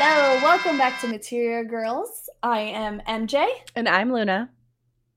[0.00, 2.30] Hello, welcome back to Material Girls.
[2.40, 3.48] I am MJ.
[3.74, 4.48] And I'm Luna.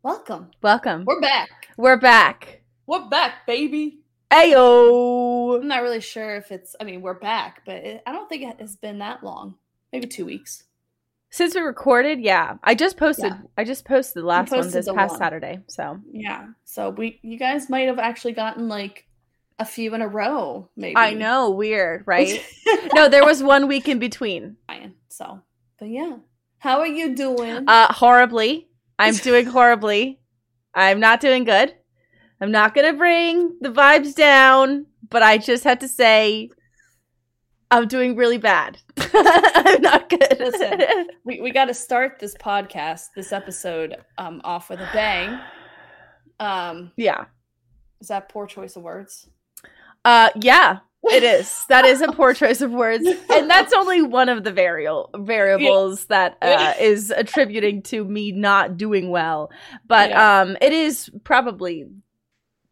[0.02, 0.50] Welcome.
[0.63, 1.05] Welcome.
[1.05, 1.50] We're back.
[1.77, 2.63] We're back.
[2.88, 3.99] We're back, baby.
[4.31, 5.62] Ayo.
[5.62, 8.41] I'm not really sure if it's, I mean, we're back, but it, I don't think
[8.41, 9.54] it has been that long.
[9.94, 10.63] Maybe two weeks.
[11.29, 12.55] Since we recorded, yeah.
[12.63, 13.41] I just posted Yeah.
[13.55, 15.20] I just posted the last one this past one.
[15.20, 15.59] Saturday.
[15.68, 16.48] So Yeah.
[16.66, 19.05] So we, you guys might have actually gotten like
[19.59, 20.97] a few in a row, maybe.
[20.97, 22.43] I know, weird, right?
[22.93, 24.57] no, there was one week in between.
[25.09, 25.41] So,
[25.80, 26.17] but yeah.
[26.59, 27.66] How are you doing?
[27.67, 28.67] Uh horribly.
[28.99, 30.20] I'm doing horribly.
[30.73, 31.73] I'm not doing good.
[32.40, 36.49] I'm not gonna bring the vibes down, but I just have to say
[37.71, 38.79] I'm doing really bad.
[39.13, 40.38] I'm not good.
[40.40, 41.07] Listen.
[41.23, 45.40] we, we got to start this podcast, this episode, um, off with a bang.
[46.41, 47.26] Um, yeah.
[48.02, 49.29] is that poor choice of words?
[50.05, 51.66] Uh, yeah, it is.
[51.70, 56.05] That is a poor choice of words, and that's only one of the variable variables
[56.05, 59.52] that uh, is attributing to me not doing well.
[59.88, 60.41] But Yeah.
[60.41, 61.85] um, it is probably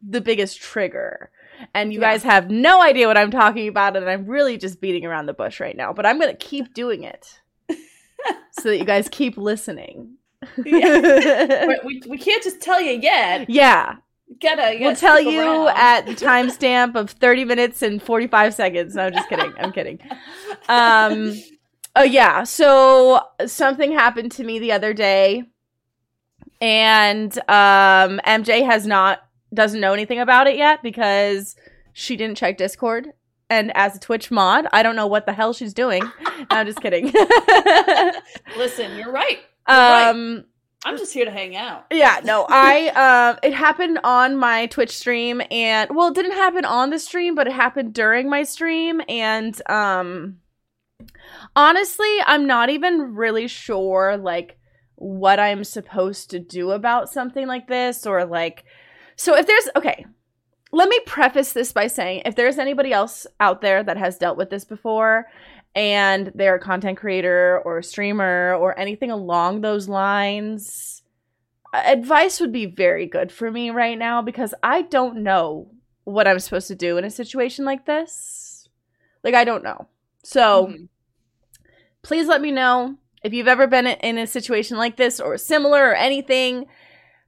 [0.08, 1.30] the biggest trigger.
[1.74, 2.12] And you Yeah.
[2.12, 5.34] guys have no idea what I'm talking about, and I'm really just beating around the
[5.34, 5.92] bush right now.
[5.92, 7.42] But I'm gonna keep doing it
[8.52, 10.16] so that you guys keep listening.
[10.66, 11.66] Yeah.
[11.86, 13.50] We, we can't just tell you yet.
[13.50, 13.98] yeah,
[14.42, 15.78] gotta, we'll tell you around.
[15.78, 18.96] at the timestamp of 30 minutes and 45 seconds.
[18.96, 19.54] No, I'm just kidding.
[19.58, 20.00] I'm kidding.
[20.68, 21.36] Um,
[21.96, 22.44] oh yeah.
[22.44, 25.44] So something happened to me the other day,
[26.62, 29.20] and um, MJ has not
[29.54, 31.56] doesn't know anything about it yet because
[31.94, 33.10] she didn't check Discord.
[33.50, 36.04] And as a Twitch mod, I don't know what the hell she's doing.
[36.04, 37.12] No, I'm just kidding.
[38.58, 39.40] Listen, you're right.
[39.68, 40.10] right.
[40.10, 40.46] um,
[40.86, 41.86] I'm just here to hang out.
[41.92, 46.66] yeah, no, I um it happened on my Twitch stream and well, it didn't happen
[46.66, 50.38] on the stream, but it happened during my stream and um
[51.56, 54.58] honestly, I'm not even really sure like
[54.96, 58.66] what I'm supposed to do about something like this or like
[59.16, 60.06] so if there's okay,
[60.72, 64.38] let me preface this by saying if there's anybody else out there that has dealt
[64.38, 65.26] with this before
[65.76, 71.04] and they're a content creator or a streamer or anything along those lines,
[71.74, 75.72] advice would be very good for me right now because I don't know
[76.04, 78.68] what I'm supposed to do in a situation like this.
[79.24, 79.88] Like, I don't know.
[80.24, 80.88] So, Mhm.
[82.02, 85.90] please let me know if you've ever been in a situation like this or similar
[85.90, 86.66] or anything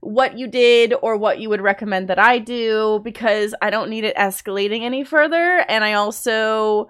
[0.00, 4.02] what you did or what you would recommend that I do because I don't need
[4.02, 6.88] it escalating any further and I also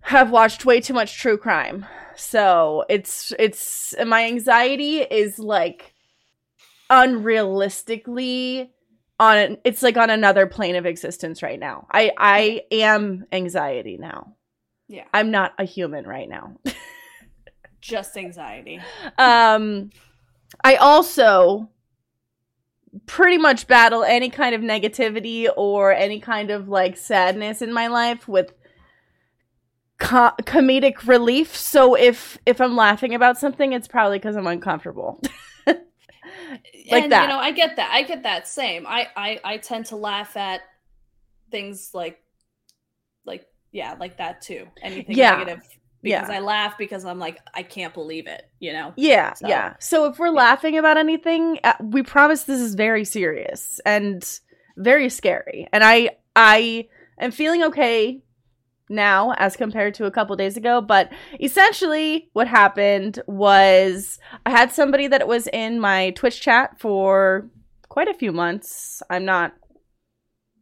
[0.00, 1.86] have watched way too much true crime.
[2.16, 5.94] So, it's it's my anxiety is like
[6.90, 8.68] unrealistically
[9.18, 11.86] on it's like on another plane of existence right now.
[11.90, 14.34] I I am anxiety now.
[14.88, 15.04] Yeah.
[15.14, 16.58] I'm not a human right now.
[17.80, 18.80] Just anxiety.
[19.16, 19.90] Um,
[20.62, 21.70] I also
[23.06, 27.86] pretty much battle any kind of negativity or any kind of like sadness in my
[27.86, 28.52] life with
[30.02, 31.56] co- comedic relief.
[31.56, 35.20] So if if I'm laughing about something, it's probably because I'm uncomfortable.
[36.90, 37.22] Like and, that.
[37.22, 37.90] You know, I get that.
[37.92, 38.48] I get that.
[38.48, 38.86] Same.
[38.86, 40.60] I, I, I tend to laugh at
[41.50, 42.20] things like,
[43.24, 44.66] like, yeah, like that too.
[44.82, 45.36] Anything Yeah.
[45.36, 45.62] negative.
[46.02, 46.34] Because Yeah.
[46.36, 48.92] I laugh because I'm like, I can't believe it, you know?
[48.96, 49.74] Yeah, So- yeah.
[49.78, 54.22] So if we're laughing about anything, uh, we promise this is very serious and
[54.76, 55.68] very scary.
[55.72, 58.22] And I I am feeling okay
[58.92, 61.10] now as compared to a couple days ago, but
[61.40, 67.48] essentially what happened was I had somebody that was in my Twitch chat for
[67.88, 69.02] quite a few months.
[69.10, 69.52] I'm not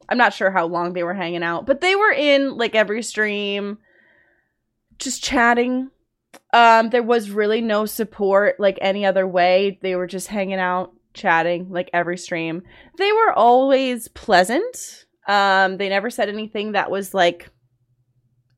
[0.08, 3.02] I'm not sure how long they were hanging out, but they were in like every
[3.02, 3.78] stream
[4.98, 5.90] just chatting.
[6.52, 9.78] Um there was really no support like any other way.
[9.82, 12.62] They were just hanging out chatting like every stream.
[12.98, 15.04] They were always pleasant.
[15.28, 17.48] Um they never said anything that was like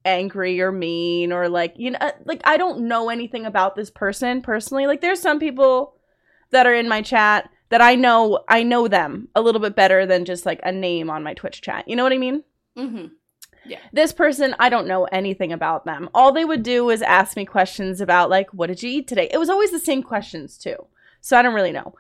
[0.05, 3.91] angry or mean or like you know uh, like i don't know anything about this
[3.91, 4.87] person personally.
[4.87, 5.95] Like there's some people
[6.51, 10.05] that are in my chat that i know i know them a little bit better
[10.07, 11.89] than just like a name on my twitch chat.
[11.89, 12.43] You know what i mean?
[12.77, 13.07] Mm-hmm.
[13.65, 13.79] Yeah.
[13.93, 16.09] This person i don't know anything about them.
[16.15, 19.29] All they would do was ask me questions about like what did you eat today?
[19.33, 20.77] It was always the same questions too.
[21.21, 21.95] So i don't really know.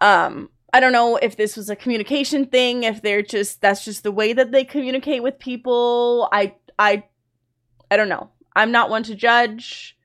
[0.00, 4.02] Um i don't know if this was a communication thing if they're just that's just
[4.02, 6.28] the way that they communicate with people.
[6.32, 7.04] I i
[7.90, 9.96] i don't know i'm not one to judge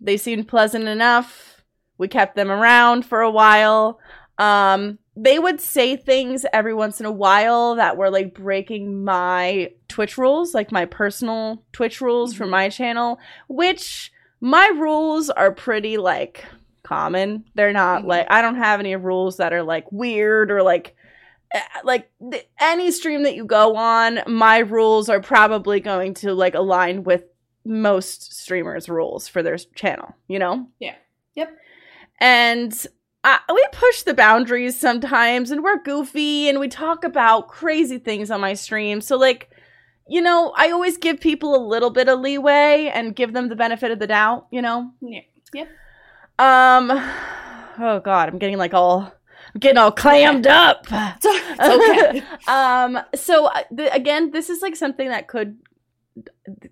[0.00, 1.62] they seemed pleasant enough
[1.98, 3.98] we kept them around for a while
[4.38, 9.68] um they would say things every once in a while that were like breaking my
[9.88, 12.50] Twitch rules, like my personal Twitch rules for Mhm.
[12.50, 16.44] my channel, which my rules are pretty like
[16.84, 17.42] common.
[17.56, 18.06] They're not Mhm.
[18.06, 20.94] like I don't have any rules that are like weird or like
[21.84, 26.54] like th- any stream that you go on, my rules are probably going to like
[26.54, 27.24] align with
[27.64, 30.66] most streamers' rules for their channel, you know?
[30.78, 30.94] Yeah.
[31.34, 31.56] Yep.
[32.20, 32.86] And
[33.24, 38.30] uh, we push the boundaries sometimes and we're goofy and we talk about crazy things
[38.30, 39.00] on my stream.
[39.00, 39.50] So, like,
[40.08, 43.56] you know, I always give people a little bit of leeway and give them the
[43.56, 44.90] benefit of the doubt, you know?
[45.00, 45.20] Yeah.
[45.52, 45.68] Yep.
[46.38, 46.90] Um,
[47.78, 49.12] oh God, I'm getting like all,
[49.58, 50.86] getting all clammed up.
[51.20, 51.26] It's
[51.60, 52.22] okay.
[52.48, 55.58] um, so uh, the, again, this is like something that could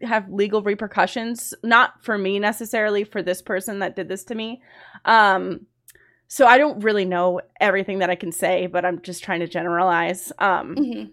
[0.02, 4.62] have legal repercussions, not for me necessarily, for this person that did this to me.
[5.04, 5.66] Um,
[6.28, 9.46] so I don't really know everything that I can say, but I'm just trying to
[9.46, 10.32] generalize.
[10.38, 11.10] Um, Mhm.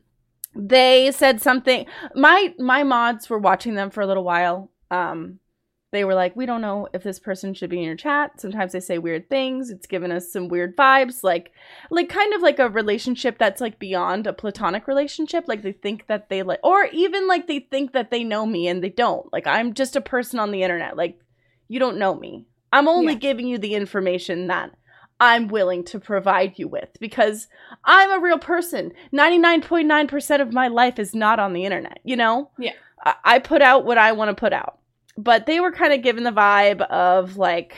[0.55, 1.85] they said something.
[2.15, 4.71] My my mods were watching them for a little while.
[4.89, 5.39] Um,
[5.93, 8.73] they were like, "We don't know if this person should be in your chat." Sometimes
[8.73, 9.69] they say weird things.
[9.69, 11.53] It's given us some weird vibes, like
[11.89, 15.45] like kind of like a relationship that's like beyond a platonic relationship.
[15.47, 18.67] Like they think that they like, or even like they think that they know me
[18.67, 19.31] and they don't.
[19.31, 20.97] Like I'm just a person on the internet.
[20.97, 21.17] Like
[21.69, 22.45] you don't know me.
[22.73, 23.19] I'm only Yeah.
[23.19, 24.71] giving you the information that
[25.19, 27.47] I'm willing to provide you with because
[27.85, 28.91] I'm a real person.
[29.13, 32.49] 99.9% of my life is not on the internet, you know?
[32.57, 32.73] Yeah.
[33.05, 34.79] I, I put out what I want to put out.
[35.17, 37.75] But they were kind of given the vibe of like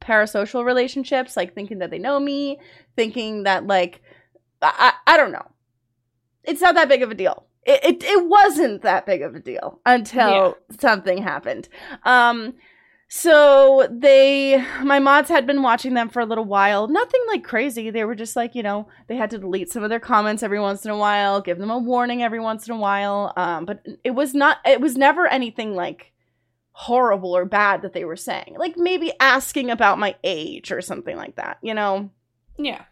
[0.00, 2.58] parasocial relationships, like thinking that they know me,
[2.94, 4.02] thinking that like,
[4.62, 5.46] I, I, don't know.
[6.44, 7.46] It's not that big of a deal.
[7.64, 11.68] It, it, it wasn't that big of a deal until something happened.
[12.04, 12.54] Um,
[13.08, 16.88] so they, my mods had been watching them for a little while.
[16.88, 17.90] Nothing like crazy.
[17.90, 20.60] They were just like, you know, they had to delete some of their comments every
[20.60, 23.32] once in a while, give them a warning every once in a while.
[23.36, 26.12] Um, but it was not, it was never anything like
[26.78, 28.54] horrible or bad that they were saying.
[28.58, 32.10] Like maybe asking about my age or something like that, you know?
[32.58, 32.84] Yeah.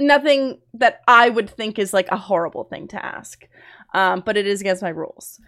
[0.00, 3.46] Nothing that I would think is like a horrible thing to ask.
[3.92, 5.38] Um, but it is against my rules.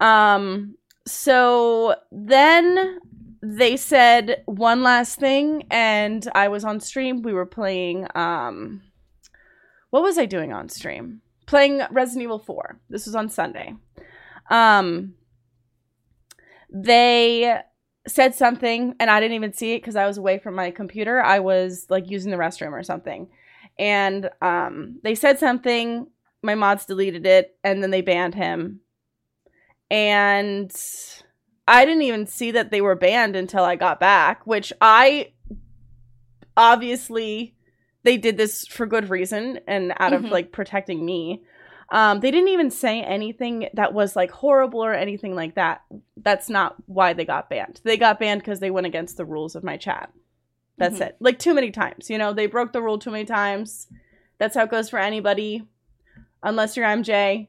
[0.00, 0.74] Um,
[1.06, 2.98] so then
[3.42, 8.80] they said one last thing and i was on stream we were playing um
[9.90, 13.74] what was i doing on stream playing resident evil 4 this was on sunday
[14.48, 15.12] um
[16.74, 17.58] they
[18.06, 21.22] said something and i didn't even see it because i was away from my computer
[21.22, 23.28] i was like using the restroom or something
[23.78, 26.06] and um they said something
[26.42, 28.80] my mods deleted it and then they banned him
[29.90, 30.74] and
[31.66, 35.32] I didn't even see that they were banned until I got back, which I
[36.56, 37.54] obviously
[38.02, 40.16] they did this for good reason and out Mhm.
[40.16, 41.42] of like protecting me.
[41.90, 45.82] Um, they didn't even say anything that was like horrible or anything like that.
[46.16, 47.80] That's not why they got banned.
[47.84, 50.10] They got banned because they went against the rules of my chat.
[50.78, 51.06] That's Mhm.
[51.08, 51.16] it.
[51.20, 52.10] Like too many times.
[52.10, 53.86] You know, they broke the rule too many times.
[54.38, 55.62] That's how it goes for anybody,
[56.42, 57.48] unless you're MJ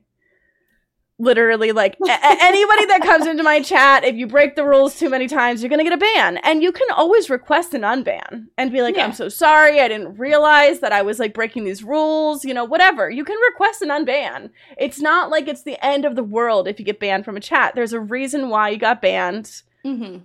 [1.17, 5.09] literally like a- anybody that comes into my chat if you break the rules too
[5.09, 8.69] many times you're gonna get a ban and you can always request an unban and
[8.71, 9.05] be like Yeah.
[9.05, 12.65] i'm so sorry i didn't realize that i was like breaking these rules you know
[12.65, 16.67] whatever you can request an unban it's not like it's the end of the world
[16.67, 20.17] if you get banned from a chat there's a reason why you got banned Mm-hmm.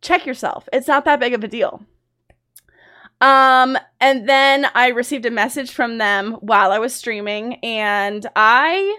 [0.00, 0.68] check yourself.
[0.72, 1.82] It's not that big of a deal.
[3.20, 8.98] Um, and then I received a message from them while I was streaming, and I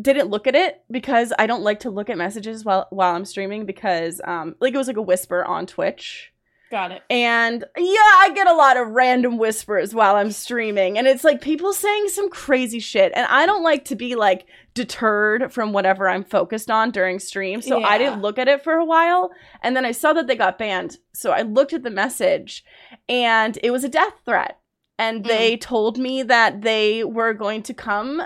[0.00, 3.24] didn't look at it because I don't like to look at messages while while I'm
[3.24, 6.32] streaming because um like it was like a whisper on Twitch.
[6.72, 7.02] Got it.
[7.10, 10.96] And yeah, I get a lot of random whispers while I'm streaming.
[10.96, 13.12] And it's like people saying some crazy shit.
[13.14, 17.60] And I don't like to be like deterred from whatever I'm focused on during stream.
[17.60, 19.32] So I didn't look at it for a while.
[19.60, 20.96] And then I saw that they got banned.
[21.12, 22.64] So I looked at the message
[23.06, 24.58] and it was a death threat.
[24.98, 28.22] And they told me that they were going to come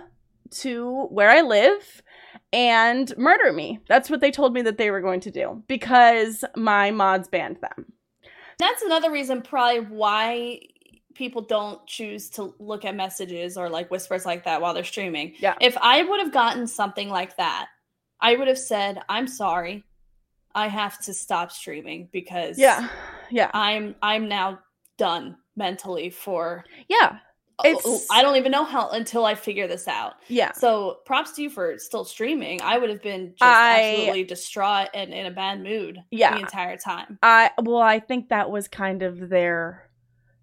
[0.50, 2.03] to where I live
[2.53, 3.81] and murder me.
[3.88, 7.59] That's what they told me that they were going to do because my mods banned
[7.61, 7.93] them.
[8.59, 10.61] That's another reason, probably, why
[11.15, 15.35] people don't choose to look at messages or like whispers like that while they're streaming.
[15.38, 15.55] Yeah.
[15.61, 17.69] If I would have gotten something like that,
[18.21, 19.85] I would have said, "I'm sorry,
[20.55, 22.88] I have to stop streaming because Yeah.
[23.31, 23.50] Yeah.
[23.53, 24.61] I'm I'm now
[24.97, 27.19] done mentally for Yeah.
[27.59, 30.53] Oh, It's- I don't even know how until I figure this out." Yeah.
[30.53, 32.61] So props to you for still streaming.
[32.63, 36.35] I would have been just I- absolutely distraught and in a bad mood Yeah.
[36.35, 37.19] the entire time.
[37.23, 39.83] I well, I think that was kind of their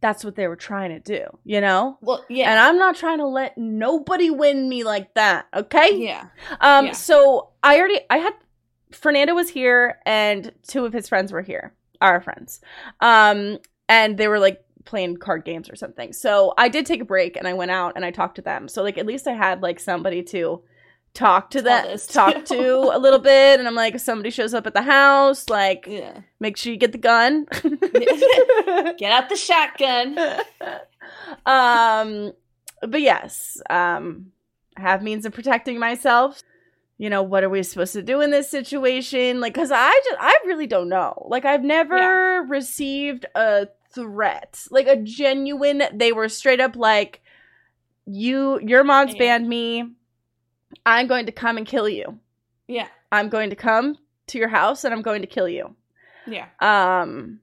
[0.02, 1.98] that's what they were trying to do, you know?
[2.02, 5.96] Well, yeah, And I'm not trying to let nobody win me like that, okay?
[5.96, 6.28] yeah,
[6.60, 6.92] Um yeah.
[6.92, 8.34] so I already I had
[8.92, 12.60] Fernando was here and two of his friends were here, our friends.
[13.00, 16.14] Um, and they were like playing card games or something.
[16.14, 18.68] So I did take a break and I went out and I talked to them.
[18.68, 20.62] So like at least I had like somebody to
[21.14, 24.66] talk to that talk to a little bit and I'm like if somebody shows up
[24.68, 26.22] at the house, like Yeah.
[26.40, 27.46] make sure you get the gun.
[28.98, 30.18] Get out the shotgun.
[31.46, 32.34] um
[32.82, 34.32] but yes, um
[34.76, 36.42] I have means of protecting myself.
[36.98, 39.40] You know, what are we supposed to do in this situation?
[39.40, 41.26] Like cuz I just I really don't know.
[41.30, 44.66] Like I've never received a threat.
[44.72, 47.22] Like a genuine they were straight up like
[48.06, 49.20] you your mom's Yeah.
[49.20, 49.92] banned me.
[50.86, 52.20] I'm going to come and kill you.
[52.68, 52.88] Yeah.
[53.12, 53.98] I'm going to come
[54.28, 55.76] to your house and I'm going to kill you.
[56.28, 56.48] Yeah.
[56.60, 57.40] Um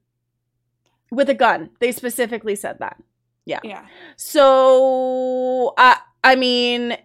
[1.09, 1.69] with a gun.
[1.79, 2.97] They specifically said that.
[3.45, 3.59] Yeah.
[3.63, 3.85] Yeah.
[4.17, 6.97] So I I mean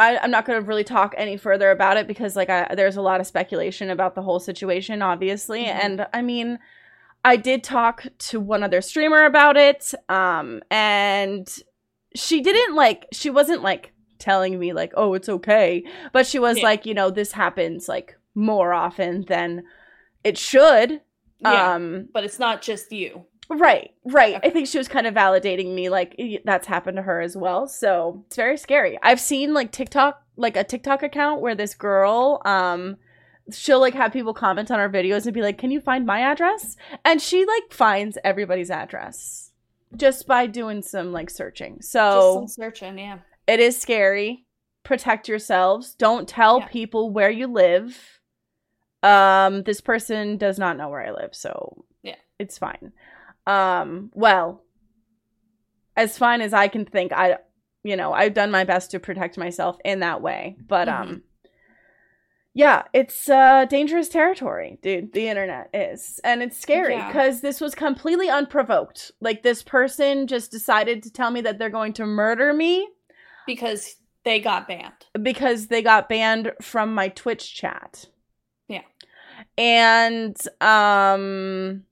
[0.00, 2.96] I, I'm not going to really talk any further about it because like I, there's
[2.96, 5.84] a lot of speculation about the whole situation, obviously, Mhm.
[5.84, 6.60] and I mean
[7.28, 11.46] I did talk to one other streamer about it, um, and
[12.14, 16.58] she didn't like she wasn't like telling me like oh it's okay, but she was
[16.58, 16.64] Yeah.
[16.64, 19.64] like you know this happens like more often than
[20.24, 21.00] it should.
[21.40, 21.74] Yeah.
[21.74, 23.26] Um, but it's not just you.
[23.50, 24.38] Right, right.
[24.42, 27.66] I think she was kind of validating me, like that's happened to her as well.
[27.68, 28.98] So it's very scary.
[29.02, 32.96] I've seen like TikTok, like a TikTok account where this girl, um,
[33.52, 36.20] she'll like have people comment on our videos and be like, "Can you find my
[36.20, 39.52] address?" And she like finds everybody's address
[39.96, 41.76] just by doing some like searching.
[41.78, 42.98] Just So some searching.
[42.98, 43.18] Yeah.
[43.46, 44.44] it is scary.
[44.84, 45.94] Protect yourselves.
[45.94, 46.66] Don't tell Yeah.
[46.68, 48.20] people where you live.
[49.02, 52.16] Um, this person does not know where I live, so Yeah.
[52.38, 52.92] it's fine.
[53.46, 54.62] Um, well,
[55.96, 57.38] as fine as I can think, I,
[57.82, 61.22] you know, I've done my best to protect myself in that way, but um,
[62.54, 65.12] yeah, it's uh dangerous territory, dude.
[65.12, 67.06] The internet is, and it's scary Yeah.
[67.06, 69.12] because this was completely unprovoked.
[69.20, 72.88] Like this person just decided to tell me that they're going to murder me
[73.46, 75.06] Because they got banned.
[75.22, 78.06] because they got banned from my Twitch chat.
[78.68, 78.82] Yeah.
[79.56, 81.84] And um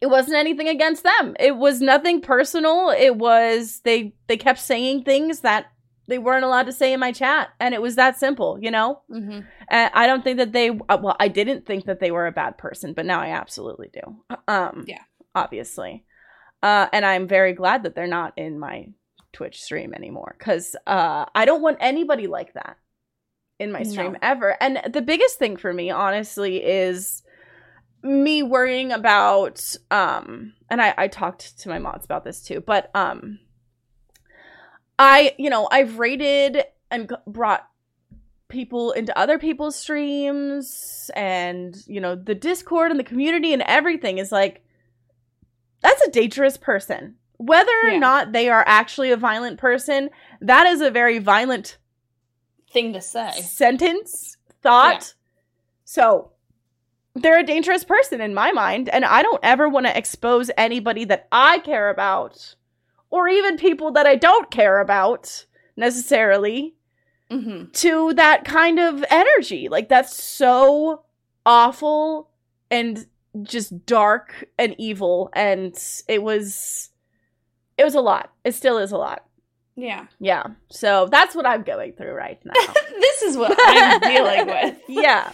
[0.00, 1.34] it wasn't anything against them.
[1.40, 2.90] It was nothing personal.
[2.90, 5.66] It was they they kept saying things that
[6.08, 9.00] they weren't allowed to say in my chat and it was that simple, you know?
[9.10, 9.40] Mm-hmm.
[9.70, 12.58] I don't think that they uh, well, I didn't think that they were a bad
[12.58, 14.36] person, but now I absolutely do.
[14.48, 15.02] Um Yeah.
[15.34, 16.04] obviously.
[16.62, 18.88] Uh and I'm very glad that they're not in my
[19.32, 22.76] Twitch stream anymore cuz uh I don't want anybody like that
[23.58, 24.18] in my stream No.
[24.22, 24.56] ever.
[24.62, 27.22] And the biggest thing for me honestly is
[28.02, 29.60] me worrying about
[29.90, 33.40] um and I I talked to my mods about this too, but um
[34.98, 37.68] I, you know, I've raided and brought
[38.48, 44.18] people into other people's streams and, you know, the Discord and the community and everything
[44.18, 44.62] is like
[45.82, 47.16] that's a dangerous person.
[47.38, 47.98] Whether or Yeah.
[47.98, 50.08] not they are actually a violent person,
[50.40, 51.76] that is a very violent
[52.70, 53.30] Thing to say.
[53.32, 55.14] sentence, thought.
[55.84, 56.32] So
[57.14, 61.04] they're a dangerous person in my mind, and I don't ever want to expose anybody
[61.06, 62.54] that I care about,
[63.10, 65.46] or even people that I don't care about
[65.76, 66.74] necessarily,
[67.28, 67.72] Mm-hmm.
[67.72, 69.68] to that kind of energy.
[69.68, 71.02] Like that's so
[71.44, 72.30] awful
[72.70, 73.04] and
[73.42, 76.90] just dark and evil, and it was.
[77.76, 78.32] It was a lot.
[78.44, 79.24] It still is a lot.
[79.74, 80.06] Yeah.
[80.20, 80.44] Yeah.
[80.70, 82.52] So that's what I'm going through right now.
[83.00, 84.78] this is what I'm dealing with.
[84.88, 85.32] yeah.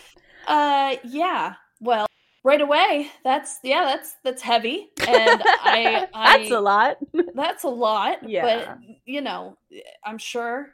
[0.49, 1.55] Uh, yeah.
[1.81, 2.07] Well,
[2.45, 3.11] right away.
[3.25, 3.85] That's yeah.
[3.85, 6.97] That's that's heavy, and I, I That's a lot.
[7.35, 8.29] That's a lot.
[8.29, 8.43] Yeah.
[8.67, 9.57] But you know,
[10.05, 10.71] I'm sure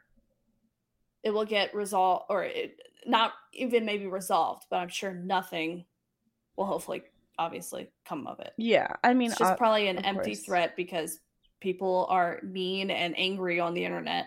[1.22, 5.84] it will get resolved, or it, not even maybe resolved, but I'm sure nothing
[6.56, 7.02] will hopefully,
[7.38, 8.52] obviously, come of it.
[8.56, 8.88] Yeah.
[9.02, 10.44] I mean, It's just uh, probably an empty course.
[10.44, 11.18] threat because
[11.60, 14.26] people are mean and angry on the internet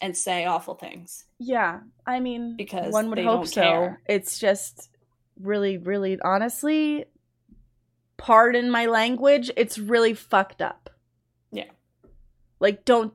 [0.00, 1.24] and say awful things.
[1.38, 1.80] yeah.
[2.06, 3.60] I mean, Because one would hope so.
[3.62, 4.00] care.
[4.06, 4.88] It's just
[5.42, 7.04] really, really, honestly,
[8.16, 9.50] pardon my language.
[9.56, 10.90] It's really fucked up.
[11.50, 11.70] Yeah.
[12.60, 13.12] Like, don't.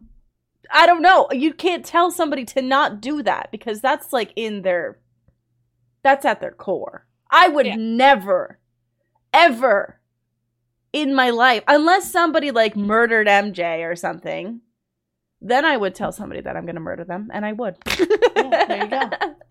[0.71, 1.27] I don't know.
[1.31, 4.99] You can't tell somebody to not do that because that's like in their.
[6.03, 7.05] That's at their core.
[7.31, 7.75] I would Yeah.
[7.77, 8.59] never,
[9.33, 9.99] ever
[10.93, 14.61] in my life, unless somebody like murdered MJ or something,
[15.41, 17.75] then I would tell somebody that I'm going to murder them, and I would.
[17.87, 19.09] Yeah, there you go.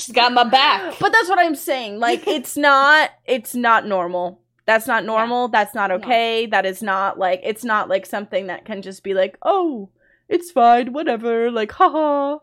[0.00, 0.94] She's got my back.
[1.00, 1.98] But that's what I'm saying.
[1.98, 3.10] Like, it's not.
[3.24, 4.40] It's not normal.
[4.66, 5.48] That's not normal.
[5.48, 5.96] That's not No.
[5.96, 6.46] okay.
[6.46, 7.40] That is not like.
[7.44, 9.90] It's not like something that can just be like, oh,
[10.28, 11.50] it's fine, whatever.
[11.50, 12.38] Like, haha.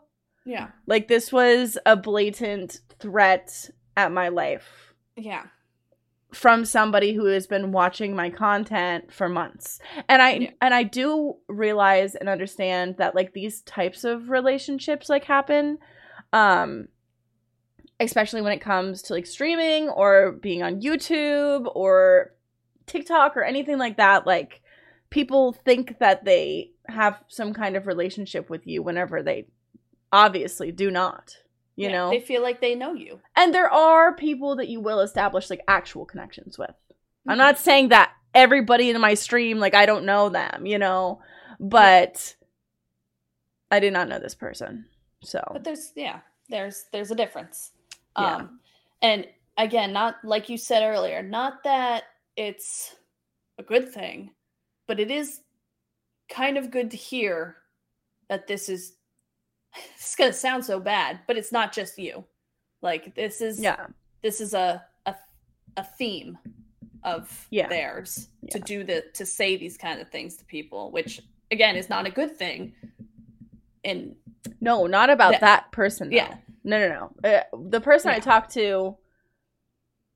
[0.46, 0.68] Yeah.
[0.86, 5.44] Like this was a blatant threat at my life Yeah.
[6.32, 9.78] from somebody who has been watching my content for months.
[10.08, 10.50] And I Yeah.
[10.60, 15.78] and I do realize and understand that like these types of relationships like happen
[16.32, 16.88] um
[18.00, 22.34] especially when it comes to like streaming or being on YouTube or
[22.86, 24.60] TikTok or anything like that like
[25.10, 29.46] people think that they have some kind of relationship with you whenever they
[30.12, 31.36] obviously do not.
[31.76, 32.10] You Yeah, know?
[32.10, 33.20] they feel like they know you.
[33.36, 36.74] And there are people that you will establish like actual connections with.
[37.26, 37.38] I'm Mhm.
[37.38, 41.20] not saying that everybody in my stream, like I don't know them, you know,
[41.58, 42.34] but
[43.70, 44.86] I did not know this person.
[45.22, 47.70] So but there's yeah there's there's a difference
[48.18, 48.36] Yeah.
[48.36, 48.60] um
[49.02, 49.26] and
[49.58, 52.04] again not like you said earlier not that
[52.36, 52.94] it's
[53.58, 54.30] a good thing
[54.86, 55.40] but it is
[56.28, 57.56] kind of good to hear
[58.28, 58.94] that this is
[59.94, 62.24] it's gonna sound so bad but it's not just you
[62.82, 63.86] like this is yeah,
[64.22, 65.14] this is a a,
[65.76, 66.38] a theme
[67.02, 67.68] of Yeah.
[67.68, 71.88] theirs to do the to say these kind of things to people which again is
[71.88, 72.72] not a good thing
[73.84, 74.16] and
[74.60, 75.38] no, not about Yeah.
[75.40, 76.10] that person.
[76.10, 76.16] though.
[76.16, 76.36] Yeah.
[76.64, 77.28] no, no, no.
[77.30, 78.96] Uh, the person I talked to,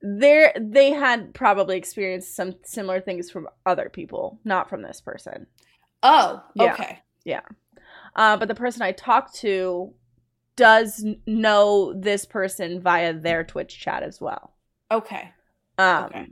[0.02, 5.46] they they had probably experienced some similar things from other people, not from this person.
[6.02, 7.00] oh okay.
[7.25, 7.40] Yeah.
[7.40, 7.82] okay
[8.16, 9.92] Uh, but the person I talked to
[10.56, 14.54] does know this person via their Twitch chat as well.
[14.90, 15.32] okay
[15.78, 16.26] Um, Okay.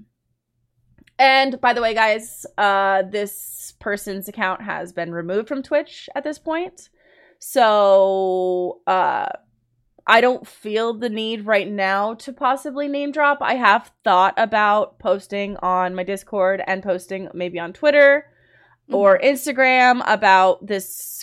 [1.19, 6.25] And by the way, guys, uh, this person's account has been removed from Twitch at
[6.25, 6.91] this point.
[7.49, 9.29] So uh,
[10.05, 13.39] I don't feel the need right now to possibly name drop.
[13.41, 18.27] I have thought about posting on my Discord and posting maybe on Twitter
[18.91, 21.23] or Instagram about this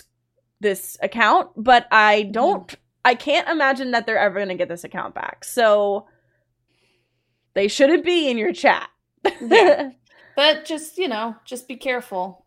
[0.60, 4.84] this account, but I don't I can't imagine that they're ever going to get this
[4.84, 5.44] account back.
[5.44, 6.08] So
[7.52, 8.88] they shouldn't be in your chat.
[9.42, 9.90] Yeah.
[10.36, 12.44] But just, you know, just be careful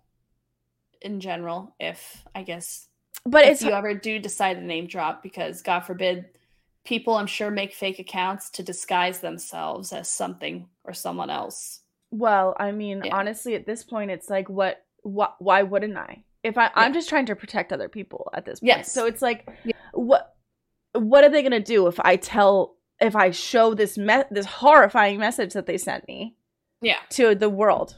[1.01, 2.89] in general if I guess
[3.29, 6.25] but if it's you ever do decide to name drop because God forbid
[6.85, 11.81] people I'm sure make fake accounts to disguise themselves as something or someone else.
[12.11, 13.15] well, I mean, Yeah.
[13.15, 16.23] honestly at this point it's like what what why wouldn't I?
[16.43, 18.67] If I I'm just trying to protect other people at this point.
[18.67, 18.91] Yes.
[18.91, 19.73] So it's like Yeah.
[19.93, 20.33] what
[20.93, 24.45] what are they going to do if I tell if I show this me- this
[24.45, 26.35] horrifying message that they sent me?
[26.81, 26.99] Yeah.
[27.11, 27.97] to the world.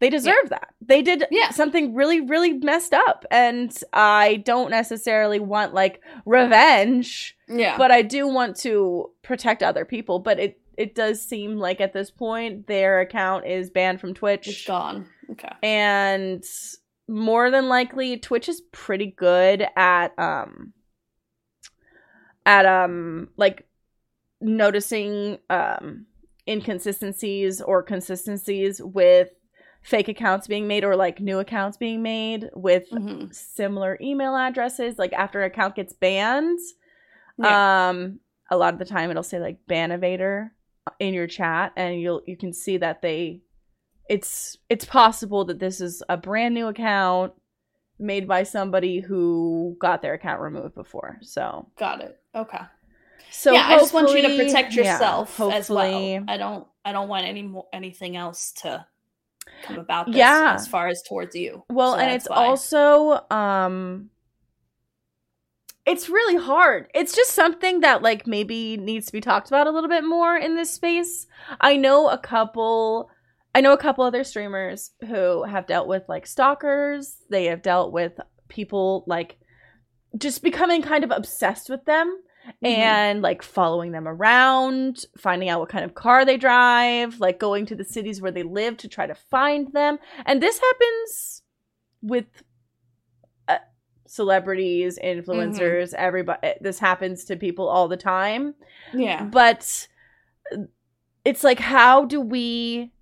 [0.00, 0.74] They deserve that.
[0.80, 1.50] They did Yeah.
[1.50, 3.24] something really, really messed up.
[3.30, 7.78] And I don't necessarily want like revenge, Yeah.
[7.78, 10.18] but I do want to protect other people.
[10.18, 14.46] But it, it does seem like at this point their account is banned from Twitch.
[14.48, 15.06] It's gone.
[15.30, 15.48] Okay.
[15.62, 16.44] And
[17.08, 20.72] more than likely Twitch is pretty good at um
[22.44, 23.66] at um like
[24.40, 26.06] noticing um
[26.48, 29.30] inconsistencies or consistencies with
[29.86, 33.32] fake accounts being made or like new accounts being made with Mhm.
[33.32, 36.58] similar email addresses like after an account gets banned
[37.38, 37.88] Yeah.
[37.90, 38.20] um
[38.50, 40.50] a lot of the time it'll say like ban evader
[40.98, 43.42] in your chat and you'll you can see that they
[44.08, 47.32] it's it's possible that this is a brand new account
[47.98, 52.20] made by somebody who got their account removed before so Got it.
[52.34, 52.58] Okay.
[53.30, 56.24] so yeah, I just want you to protect yeah, yourself as well.
[56.28, 58.84] I don't I don't want any more anything else to
[59.62, 60.54] come about this Yeah.
[60.56, 61.64] as far as towards you.
[61.70, 62.36] Well, So and it's why.
[62.46, 64.10] also um
[65.84, 66.88] it's really hard.
[66.94, 70.36] It's just something that like maybe needs to be talked about a little bit more
[70.36, 71.26] in this space.
[71.60, 73.08] I know a couple
[73.54, 77.18] I know a couple other streamers who have dealt with like stalkers.
[77.30, 78.12] They have dealt with
[78.48, 79.38] people like
[80.18, 82.18] just becoming kind of obsessed with them
[82.62, 82.68] Mhm.
[82.68, 87.66] and like following them around, finding out what kind of car they drive, like going
[87.66, 89.98] to the cities where they live to try to find them.
[90.24, 91.42] And this happens
[92.02, 92.26] with
[93.48, 93.58] uh,
[94.06, 96.52] celebrities, influencers, everybody.
[96.60, 98.54] This happens to people all the time.
[98.92, 99.24] yeah.
[99.24, 99.88] But
[101.24, 102.92] it's like, how do we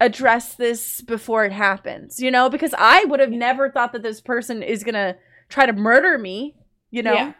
[0.00, 2.20] address this before it happens?
[2.20, 5.16] You know, because I would have never thought that this person is going to
[5.48, 6.56] try to murder me,
[6.90, 7.14] you know?
[7.14, 7.32] Yeah.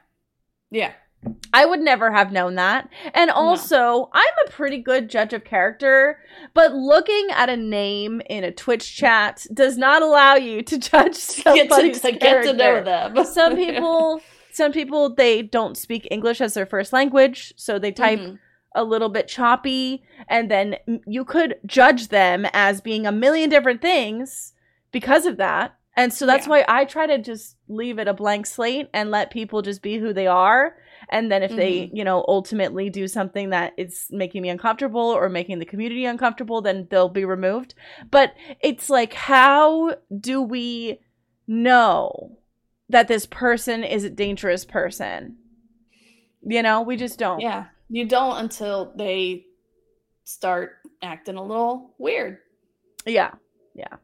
[0.70, 0.92] Yeah.
[1.52, 2.88] I would never have known that.
[3.12, 6.18] And also, I'm a pretty good judge of character,
[6.54, 11.16] but looking at a name in a Twitch chat does not allow you to judge
[11.44, 12.84] Get to, somebody's to get to know character.
[13.14, 13.24] them.
[13.26, 18.18] Some people some people they don't speak English as their first language, so they type
[18.18, 18.38] Mhm.
[18.74, 23.80] a little bit choppy and then you could judge them as being a million different
[23.82, 24.54] things
[24.90, 25.74] because of that.
[25.96, 26.50] And so that's Yeah.
[26.50, 29.98] why I try to just leave it a blank slate and let people just be
[29.98, 30.76] who they are.
[31.08, 31.96] And then if they, mm-hmm.
[31.96, 36.60] you know, ultimately do something that is making me uncomfortable or making the community uncomfortable,
[36.62, 37.74] then they'll be removed.
[38.10, 41.00] But it's like, how do we
[41.48, 42.38] know
[42.88, 45.36] that this person is a dangerous person?
[46.42, 47.40] You know, we just don't.
[47.40, 47.66] Yeah.
[47.88, 49.46] You don't until they
[50.24, 52.38] start acting a little weird.
[53.04, 53.32] Yeah.
[53.74, 53.96] Yeah.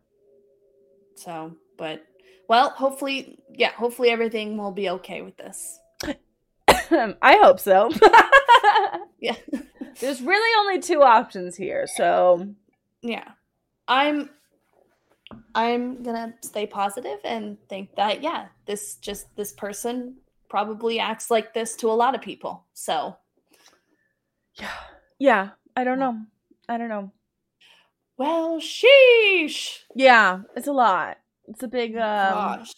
[1.14, 2.04] So, but
[2.48, 5.78] well, hopefully, yeah, hopefully everything will be okay with this.
[6.90, 7.90] I hope so.
[9.20, 9.36] Yeah.
[10.00, 12.48] There's really only two options here, so
[13.02, 13.32] yeah.
[13.88, 14.30] I'm
[15.54, 21.30] I'm going to stay positive and think that yeah, this just this person probably acts
[21.30, 22.64] like this to a lot of people.
[22.74, 23.16] So,
[24.54, 24.70] yeah.
[25.18, 26.20] Yeah, I don't know.
[26.68, 27.10] I don't know.
[28.18, 29.78] well, sheesh.
[29.94, 31.18] Yeah, it's a lot.
[31.48, 32.72] It's a big um Gosh.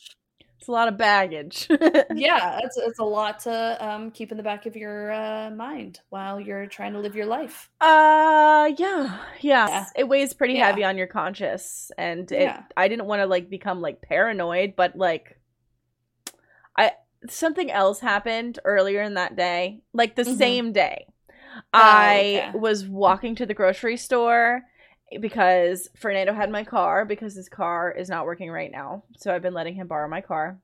[0.58, 1.68] it's a lot of baggage.
[2.10, 6.00] yeah, it's it's a lot to um, keep in the back of your uh, mind
[6.08, 7.70] while you're trying to live your life.
[7.80, 9.68] Uh yeah, yeah.
[9.68, 9.86] Yeah.
[9.94, 10.66] It weighs pretty Yeah.
[10.66, 12.62] heavy on your conscience and it Yeah.
[12.76, 15.38] I didn't want to like become like paranoid, but like
[16.76, 16.92] I
[17.28, 20.36] something else happened earlier in that day, like the Mhm.
[20.36, 21.06] same day.
[21.72, 22.58] I okay.
[22.58, 24.62] was walking to the grocery store
[25.20, 29.04] because Fernando had my car because his car is not working right now.
[29.16, 30.58] So I've been letting him borrow my car.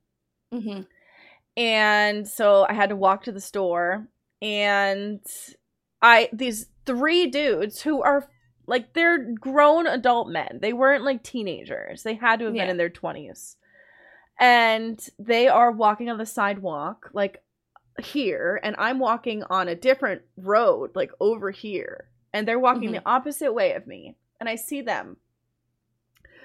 [0.52, 0.82] hmm
[1.56, 4.08] and so I had to walk to the store
[4.42, 5.20] and
[6.02, 8.28] I these three dudes who are
[8.66, 10.58] like they're grown adult men.
[10.60, 12.02] They weren't like teenagers.
[12.02, 13.56] They had to have been in their 20s.
[14.40, 17.42] And they are walking on the sidewalk like
[18.02, 23.02] here and I'm walking on a different road like over here and they're walking the
[23.06, 25.16] opposite way of me and I see them.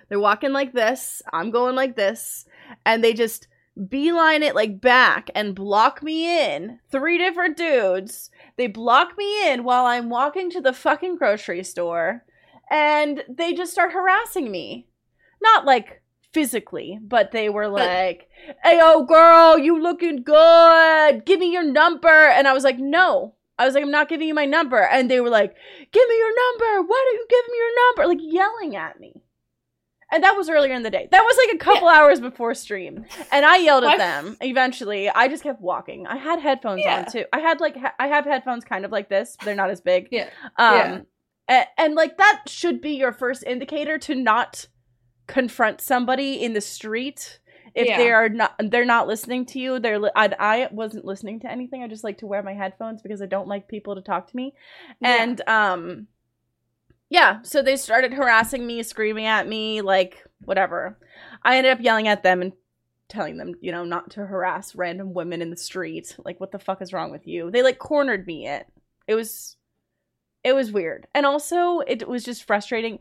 [0.07, 2.45] They're walking like this, I'm going like this
[2.85, 3.47] and they just
[3.87, 6.79] beeline it like back and block me in.
[6.91, 8.29] Three different dudes.
[8.57, 12.25] They block me in while I'm walking to the fucking grocery store
[12.69, 14.87] and they just start harassing me.
[15.41, 16.01] Not like
[16.33, 18.29] physically, but they were like,
[18.63, 21.25] "Hey, oh girl, you looking good.
[21.25, 24.27] Give me your number." And I was like, "No." I was like, "I'm not giving
[24.27, 25.53] you my number." And they were like,
[25.91, 26.87] "Give me your number.
[26.87, 29.21] Why don't you give me your number?" Like yelling at me.
[30.11, 31.07] And that was earlier in the day.
[31.11, 33.05] That was like a couple hours before stream.
[33.31, 34.37] And I yelled at them.
[34.41, 36.07] Eventually, I just kept walking.
[36.07, 36.99] I had headphones Yeah.
[37.05, 37.25] on too.
[37.31, 39.35] I had like ha- I have headphones kind of like this.
[39.37, 40.07] But they're not as big.
[40.09, 40.29] Yeah.
[40.57, 41.01] Um Yeah.
[41.47, 44.65] and, and like that should be your first indicator to not
[45.27, 47.38] confront somebody in the street
[47.75, 47.97] if Yeah.
[47.97, 49.79] they are not they're not listening to you.
[49.79, 51.83] They're li- I, I wasn't listening to anything.
[51.83, 54.35] I just like to wear my headphones because I don't like people to talk to
[54.35, 54.53] me.
[55.01, 55.23] Yeah.
[55.23, 56.07] And um
[57.09, 60.99] yeah, so they started harassing me, screaming at me, like whatever.
[61.43, 62.53] I ended up yelling at them and
[63.07, 66.15] telling them, you know, not to harass random women in the street.
[66.23, 67.49] Like what the fuck is wrong with you?
[67.49, 68.67] They like cornered me it.
[69.07, 69.55] It was
[70.43, 71.07] it was weird.
[71.15, 72.99] And also it was just frustrating.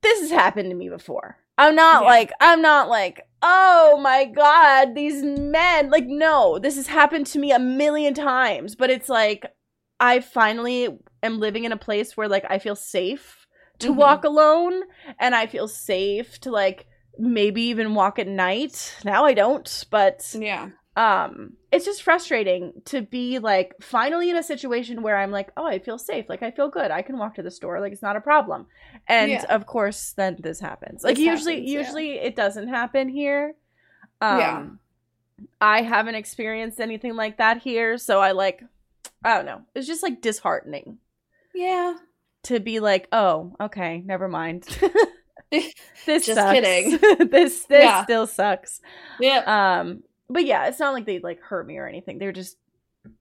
[0.00, 1.36] This has happened to me before.
[1.58, 2.08] I'm not Yeah.
[2.08, 7.38] like I'm not like, "Oh my god, these men." Like no, this has happened to
[7.38, 9.46] me a million times, but it's like
[10.00, 13.46] I finally am living in a place where like I feel safe
[13.80, 13.96] to Mhm.
[13.96, 14.82] walk alone
[15.18, 16.86] and I feel safe to like
[17.18, 18.96] maybe even walk at night.
[19.04, 20.70] Now I don't, but yeah.
[20.96, 25.66] Um it's just frustrating to be like finally in a situation where I'm like, "Oh,
[25.66, 26.26] I feel safe.
[26.28, 26.90] Like I feel good.
[26.90, 27.80] I can walk to the store.
[27.80, 28.66] Like it's not a problem."
[29.08, 29.44] And Yeah.
[29.48, 31.02] of course then this happens.
[31.02, 31.78] Like This usually happens, yeah.
[31.80, 33.54] usually it doesn't happen here.
[34.20, 34.66] Um Yeah.
[35.60, 38.62] I haven't experienced anything like that here, so I like
[39.24, 39.62] I don't know.
[39.74, 40.98] It's just like disheartening
[41.54, 41.94] Yeah.
[42.44, 44.64] to be like, oh, okay, never mind.
[45.50, 46.52] this Just sucks.
[46.52, 46.98] kidding.
[47.30, 48.04] this this Yeah.
[48.04, 48.80] still sucks.
[49.20, 49.40] Yeah.
[49.80, 52.18] Um, but yeah, it's not like they like hurt me or anything.
[52.18, 52.56] They're just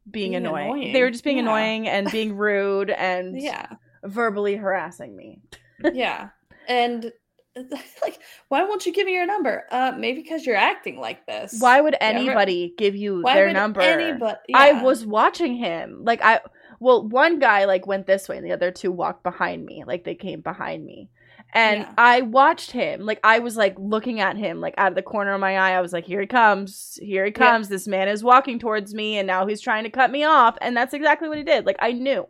[0.10, 0.66] being, Being annoying.
[0.66, 0.94] annoying.
[0.94, 1.44] They were just being Yeah.
[1.44, 3.68] annoying and being rude and yeah.
[4.04, 5.40] verbally harassing me.
[5.94, 6.30] Yeah.
[6.68, 7.12] And
[7.56, 9.64] like, why won't you give me your number?
[9.72, 11.58] Uh, maybe because you're acting like this.
[11.60, 13.82] Why would Yeah, anybody give you Why their would number?
[13.82, 14.54] Anybody?
[14.54, 16.04] I was watching him.
[16.04, 16.40] Like I
[16.80, 19.84] well, one guy like went this way and the other two walked behind me.
[19.86, 21.10] Like they came behind me.
[21.54, 21.94] And Yeah.
[21.98, 23.02] I watched him.
[23.02, 25.72] Like I was like looking at him like out of the corner of my eye.
[25.72, 26.98] I was like, "Here he comes.
[27.02, 27.38] Here he Yeah.
[27.38, 27.68] comes.
[27.70, 30.76] This man is walking towards me and now he's trying to cut me off." And
[30.78, 31.66] that's exactly what he did.
[31.66, 32.28] Like I knew.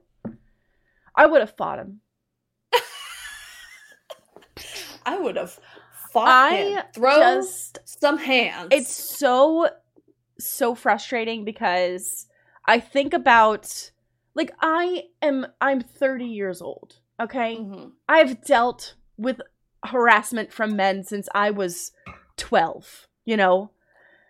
[1.15, 1.99] I would have fought him.
[5.05, 5.59] I would have
[6.11, 6.83] fought I him.
[6.93, 8.69] Throw Just some hands.
[8.71, 9.69] it's so
[10.39, 12.27] so frustrating because
[12.65, 13.91] I think about
[14.35, 17.57] like I am I'm 30 years old, okay?
[17.57, 17.91] Mhm.
[18.07, 19.41] I've dealt with
[19.85, 21.91] harassment from men since I was
[22.37, 23.71] 12, you know?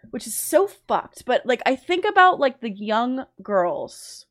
[0.10, 1.26] which is so fucked.
[1.26, 4.26] But like I think about like the young girls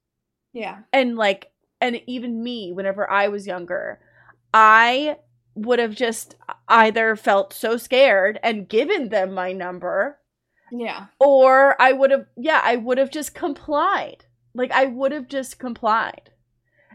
[0.53, 0.81] Yeah.
[0.93, 4.01] and like and even me whenever I was younger,
[4.53, 5.19] I
[5.55, 6.35] would have just
[6.69, 10.19] either felt so scared and given them my number
[10.73, 11.07] Yeah.
[11.21, 14.25] or I would have yeah, I would have just complied.
[14.53, 16.31] Like I would have just complied.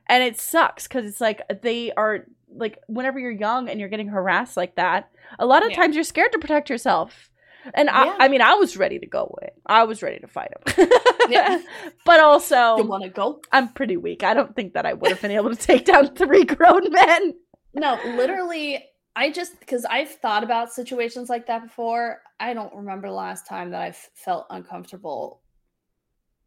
[0.09, 4.07] And it sucks cuz it's like they are like whenever you're young and you're getting
[4.07, 5.77] harassed like that, a lot of Yeah.
[5.77, 7.29] times you're scared to protect yourself.
[7.73, 8.15] And Yeah.
[8.19, 9.49] I I mean, I was ready to go in.
[9.65, 10.89] I was ready to fight him.
[11.29, 11.59] Yeah.
[12.05, 13.41] but also You want to go?
[13.51, 14.23] I'm pretty weak.
[14.23, 17.33] I don't think that I would have been able to take down three grown men.
[17.73, 22.21] No, literally, I just because I've thought about situations like that before.
[22.39, 25.41] I don't remember the last time that I've felt uncomfortable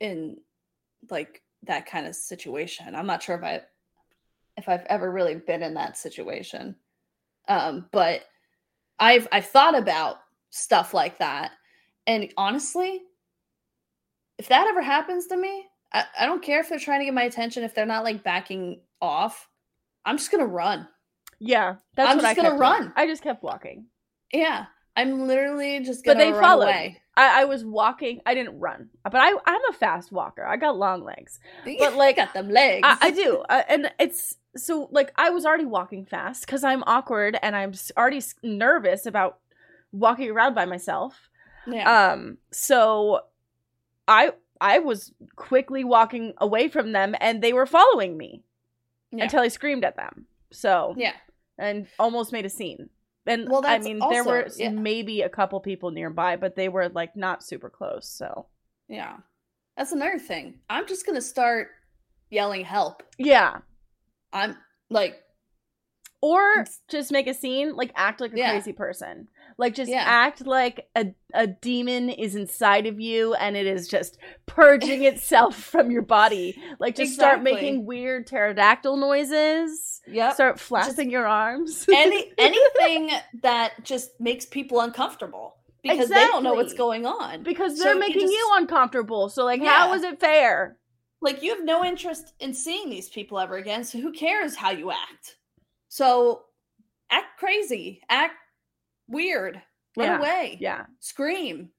[0.00, 0.36] in
[1.10, 2.94] like that kind of situation.
[2.94, 3.62] I'm not sure if I
[4.58, 6.76] if I've ever really been in that situation.
[7.48, 8.22] Um, but
[8.98, 10.16] I've I've thought about
[10.50, 11.52] stuff like that.
[12.06, 13.00] And honestly,
[14.38, 17.14] if that ever happens to me, I, I don't care if they're trying to get
[17.14, 19.48] my attention, if they're not like backing off,
[20.04, 20.86] I'm just gonna run.
[21.38, 22.70] Yeah, that's I'm what just I gonna kept doing.
[22.70, 22.92] run.
[22.96, 23.86] I just kept walking.
[24.32, 24.66] Yeah.
[24.96, 27.00] I'm literally just gonna they run followed away.
[27.18, 28.20] I, I was walking.
[28.24, 30.46] I didn't run, but I I'm a fast walker.
[30.46, 31.40] I got long legs.
[31.64, 32.82] But, like, got them legs.
[32.84, 36.84] I, I do, uh, and it's so like I was already walking fast because I'm
[36.86, 39.40] awkward and I'm already nervous about
[39.90, 41.28] walking around by myself.
[41.66, 42.12] Yeah.
[42.12, 43.22] Um, so
[44.06, 48.44] I I was quickly walking away from them, and they were following me
[49.10, 49.24] yeah.
[49.24, 50.26] until I screamed at them.
[50.52, 51.14] So yeah.
[51.58, 52.90] and almost made a scene.
[53.28, 54.70] And Well, I mean, there were yeah.
[54.70, 58.08] maybe a couple people nearby, but they were like not super close.
[58.08, 58.46] So
[58.88, 59.18] Yeah.
[59.76, 60.58] That's another thing.
[60.68, 61.68] I'm just gonna start
[62.30, 63.02] yelling help.
[63.18, 63.58] yeah,
[64.32, 64.56] I'm
[64.90, 65.22] like
[66.20, 68.50] or just make a scene, like act like a Yeah.
[68.52, 70.04] crazy person, like just Yeah.
[70.06, 74.16] act like a a demon is inside of you and it is just
[74.46, 76.56] purging itself from your body.
[76.78, 80.00] Like just start making weird pterodactyl noises.
[80.06, 80.32] Yeah.
[80.32, 81.84] Start flapping your arms.
[81.92, 83.10] Any anything
[83.42, 87.42] that just makes people uncomfortable because they don't know what's going on.
[87.42, 89.28] because they're you making just- you uncomfortable.
[89.28, 89.94] So like, how Yeah.
[89.96, 90.76] is it fair?
[91.20, 94.70] like you have no interest in seeing these people ever again so who cares how
[94.70, 95.36] you act
[95.88, 96.42] so
[97.10, 98.34] act crazy act
[99.08, 99.62] weird
[99.96, 101.70] run Yeah, away Yeah, scream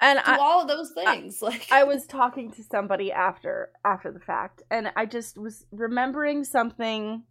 [0.00, 4.12] and do I, all of those things like I was talking to somebody after after
[4.12, 7.24] the fact and I just was remembering something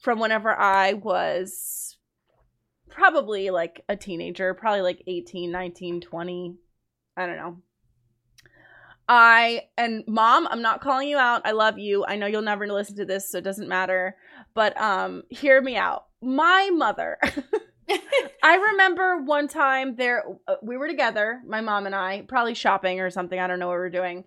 [0.00, 1.96] from whenever I was
[2.88, 6.56] probably like a teenager, probably like 18, 19, 20,
[7.16, 7.58] I don't know.
[9.08, 11.42] I and mom, I'm not calling you out.
[11.44, 12.04] I love you.
[12.06, 14.16] I know you'll never listen to this, so it doesn't matter.
[14.54, 16.06] But um hear me out.
[16.20, 17.18] My mother
[18.42, 23.00] I remember one time there uh, we were together, my mom and I, probably shopping
[23.00, 24.24] or something, I don't know what we were doing.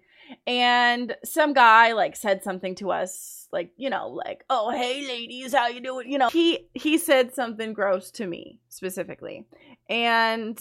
[0.48, 5.54] And some guy like said something to us like, you know, like, "Oh, hey ladies,
[5.54, 9.46] how you doing?" You know, he he said something gross to me specifically.
[9.90, 10.60] And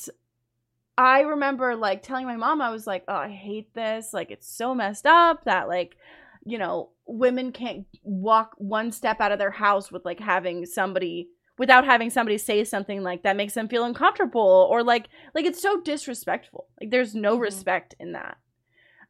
[0.98, 4.12] I remember like telling my mom I was like, "Oh, I hate this.
[4.12, 5.96] Like it's so messed up that like
[6.44, 11.28] you know, women can't walk one step out of their house with like having somebody
[11.60, 15.60] without having somebody say something like that makes them feel uncomfortable or like like it's
[15.60, 16.66] so disrespectful.
[16.80, 17.42] Like there's no Mhm.
[17.42, 18.38] respect in that.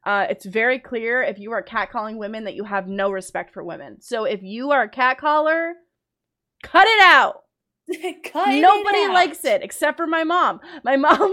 [0.05, 3.63] Uh, it's very clear if you are catcalling women that you have no respect for
[3.63, 4.01] women.
[4.01, 5.71] So if you are a catcaller,
[6.61, 7.43] cut it out.
[8.23, 9.13] Cut it Nobody out.
[9.13, 10.59] likes it except for my mom.
[10.83, 11.31] My mom,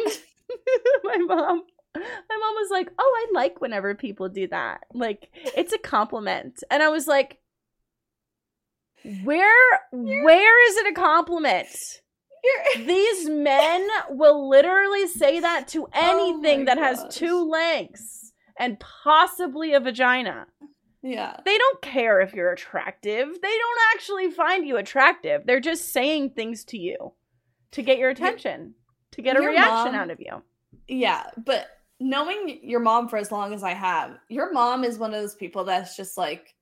[1.05, 1.63] my mom,
[1.95, 4.81] my mom was like, "Oh, I like whenever people do that.
[4.95, 7.39] Like it's a compliment." And I was like,
[9.25, 11.69] "Where, where is it a compliment?"
[12.45, 18.33] You're- These men will literally say that to oh anything my that has two legs
[18.59, 20.47] and possibly a vagina.
[21.03, 23.27] yeah They don't care if you're attractive.
[23.43, 25.43] They don't actually find you attractive.
[25.47, 27.13] They're just saying things to you
[27.73, 28.75] to get your attention,
[29.13, 30.43] to get a your reaction mom- out of you.
[30.87, 31.67] yeah but
[32.01, 35.35] knowing your mom for as long as i have your mom is one of those
[35.35, 36.55] people that's just like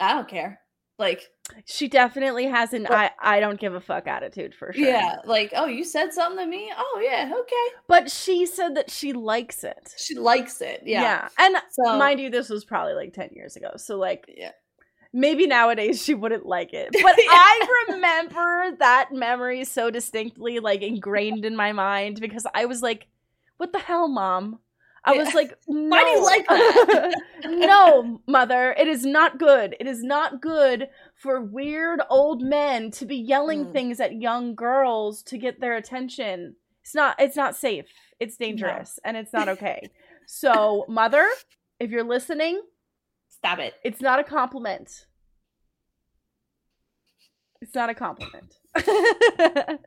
[0.00, 0.58] i don't care
[0.98, 1.22] like
[1.66, 4.82] She definitely has an But- I, I don't give a fuck attitude for sure.
[4.84, 8.90] yeah like oh you said something to me oh yeah okay But she said that
[8.90, 9.94] she likes it.
[9.98, 13.72] she likes it yeah, And so mind you, this was probably like 10 years ago.
[13.76, 14.52] So, like, yeah
[15.16, 16.88] maybe nowadays she wouldn't like it.
[17.02, 22.82] But I remember that memory so distinctly, like ingrained in my mind because I was
[22.82, 23.06] like,
[23.58, 24.58] what the hell, mom?
[25.06, 25.88] I was like, no.
[25.88, 27.14] Why do you like that?
[27.44, 29.76] no, mother, it is not good.
[29.78, 33.72] It is not good for weird old men to be yelling Mm.
[33.72, 36.56] things at young girls to get their attention.
[36.82, 37.86] It's not it's not safe.
[38.20, 39.90] It's dangerous and it's not okay.
[40.26, 41.26] So, mother,
[41.78, 42.62] if you're listening,
[43.28, 43.74] Stop it.
[43.84, 45.06] it's not a compliment.
[47.60, 48.54] It's not a compliment.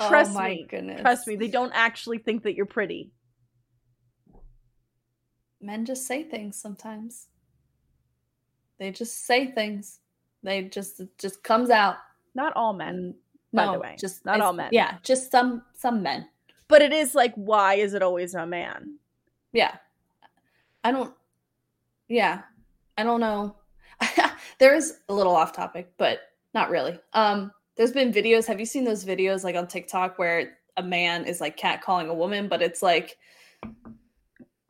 [0.00, 0.66] Trust oh me.
[0.68, 1.00] goodness.
[1.02, 3.12] Trust me, they don't actually think that you're pretty.
[5.60, 7.26] Men just say things sometimes.
[8.78, 10.00] They just say things.
[10.42, 11.96] They just it just comes out.
[12.34, 13.14] Not all men.
[13.52, 14.70] By no, the way, just not all men.
[14.72, 16.28] Yeah, just some some men.
[16.68, 18.96] But it is like, why is it always a man?
[19.52, 19.76] Yeah.
[20.84, 21.12] I don't
[22.08, 22.42] Yeah.
[22.96, 23.56] I don't know.
[24.58, 26.20] There's a little off topic, but
[26.54, 26.98] not really.
[27.12, 31.24] Um there's been videos, have you seen those videos like on TikTok where a man
[31.24, 33.16] is like catcalling a woman, but it's like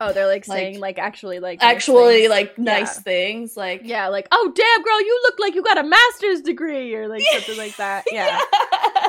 [0.03, 3.01] Oh, they're like Like, saying like actually like actually like nice Yeah.
[3.03, 6.93] things like yeah, like oh damn girl, you look like you got a master's degree
[6.95, 8.05] or like something like that.
[8.11, 8.39] Yeah,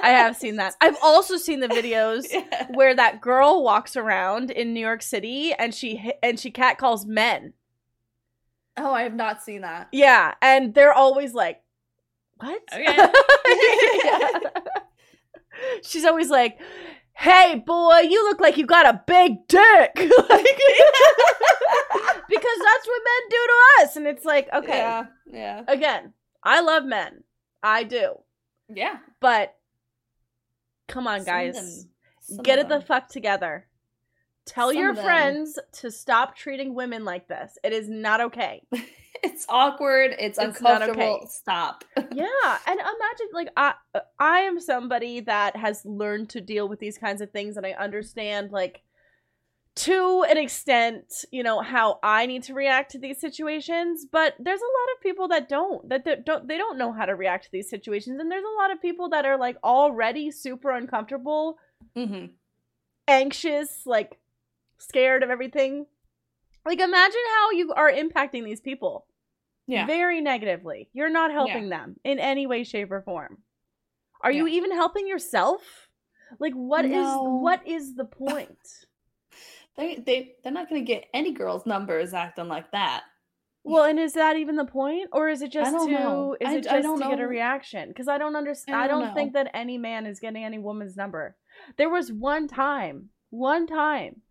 [0.03, 0.75] I have seen that.
[0.83, 2.67] I've also seen the videos Yeah.
[2.75, 7.55] where that girl walks around in New York City and she and she catcalls men.
[8.77, 9.89] Oh, I have not seen that.
[9.93, 11.61] Yeah, and they're always like,
[12.37, 12.97] "What?" Okay.
[15.83, 16.59] She's always like,
[17.23, 19.99] "Hey, boy, you look like you got a big dick," like,
[22.29, 25.05] because that's what men do to us, and it's like, okay, Yeah.
[25.31, 25.63] Yeah.
[25.69, 27.23] again, I love men,
[27.63, 28.17] I do,
[28.69, 28.97] Yeah.
[29.21, 29.55] but
[30.89, 31.87] come on, Some guys,
[32.29, 33.67] them- get it the fuck together.
[34.45, 37.57] Tell Some your friends to stop treating women like this.
[37.63, 38.63] It is not okay.
[39.23, 40.17] It's awkward.
[40.19, 41.03] It's, It's uncomfortable.
[41.03, 41.27] okay.
[41.29, 41.85] Stop.
[41.97, 43.75] yeah and imagine like i
[44.19, 47.73] i am somebody that has learned to deal with these kinds of things and i
[47.73, 48.83] understand like
[49.75, 54.61] to an extent you know how i need to react to these situations but there's
[54.61, 57.51] a lot of people that don't that don't they don't know how to react to
[57.53, 61.57] these situations and there's a lot of people that are like already super uncomfortable
[61.97, 62.27] mm-hmm.
[63.09, 64.19] anxious like
[64.79, 65.87] scared of everything
[66.65, 69.07] like imagine how you are impacting these people
[69.67, 69.87] Yeah.
[69.87, 70.89] very negatively.
[70.93, 73.39] You're not helping them in any way, shape, or form.
[74.23, 75.89] Are you even helping yourself?
[76.39, 77.23] Like what is No.
[77.43, 78.59] what is the point?
[79.77, 83.03] They they they're not gonna get any girls' numbers acting like that.
[83.65, 86.37] well, and is that even the point, or is it just to know.
[86.41, 87.89] is I- it I just don't to get a reaction?
[87.89, 88.77] Because I don't understand.
[88.77, 91.37] I I don't don't think that any man is getting any woman's number.
[91.77, 94.23] There was one time, one time,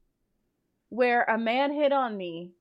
[0.92, 2.52] where a man hit on me,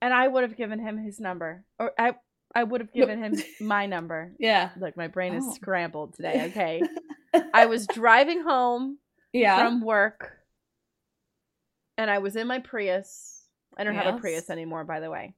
[0.00, 2.14] and I would have given him his number, or I
[2.54, 4.32] I would have given him my number.
[4.38, 4.70] Yeah.
[4.78, 5.54] Look, my brain is Oh.
[5.54, 6.46] scrambled today.
[6.52, 6.82] Okay.
[7.54, 8.98] I was driving home
[9.32, 9.56] Yeah.
[9.58, 10.32] from work
[11.96, 13.44] and I was in my Prius.
[13.78, 15.34] I don't have a Prius anymore, by the way.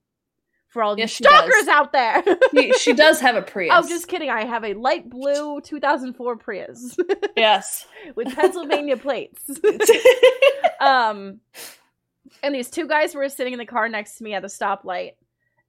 [0.70, 1.32] For all you Yes, does.
[1.32, 2.20] stalkers out there.
[2.52, 3.72] She- she does have a Prius.
[3.72, 4.28] Oh, just kidding.
[4.30, 6.96] I have a light blue 2004 Prius
[7.36, 7.86] yes.
[8.16, 9.40] with Pennsylvania plates.
[10.80, 11.38] um
[12.42, 15.12] and these two guys were sitting in the car next to me at the stoplight.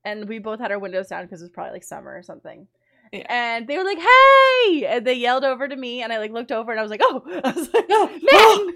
[0.04, 2.68] And we both had our windows down because it was probably like summer or something.
[3.14, 3.26] Yeah.
[3.30, 4.86] and they were like hey!
[4.88, 7.02] And they yelled over to me and i like looked over and i was like
[7.04, 7.22] oh!
[7.46, 8.74] I was like man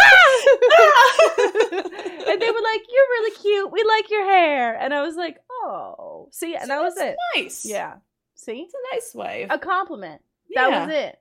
[0.00, 0.48] ah!
[0.72, 2.30] ah!
[2.30, 3.72] and they were like you're really cute.
[3.72, 4.76] We like your hair.
[4.78, 6.28] And i was like oh.
[6.32, 7.16] See and that was it.
[7.36, 7.64] Nice.
[7.64, 7.94] yeah.
[8.34, 8.60] See?
[8.60, 9.46] It's a nice way.
[9.48, 10.20] a compliment.
[10.54, 10.86] That Yeah.
[10.86, 11.18] was it.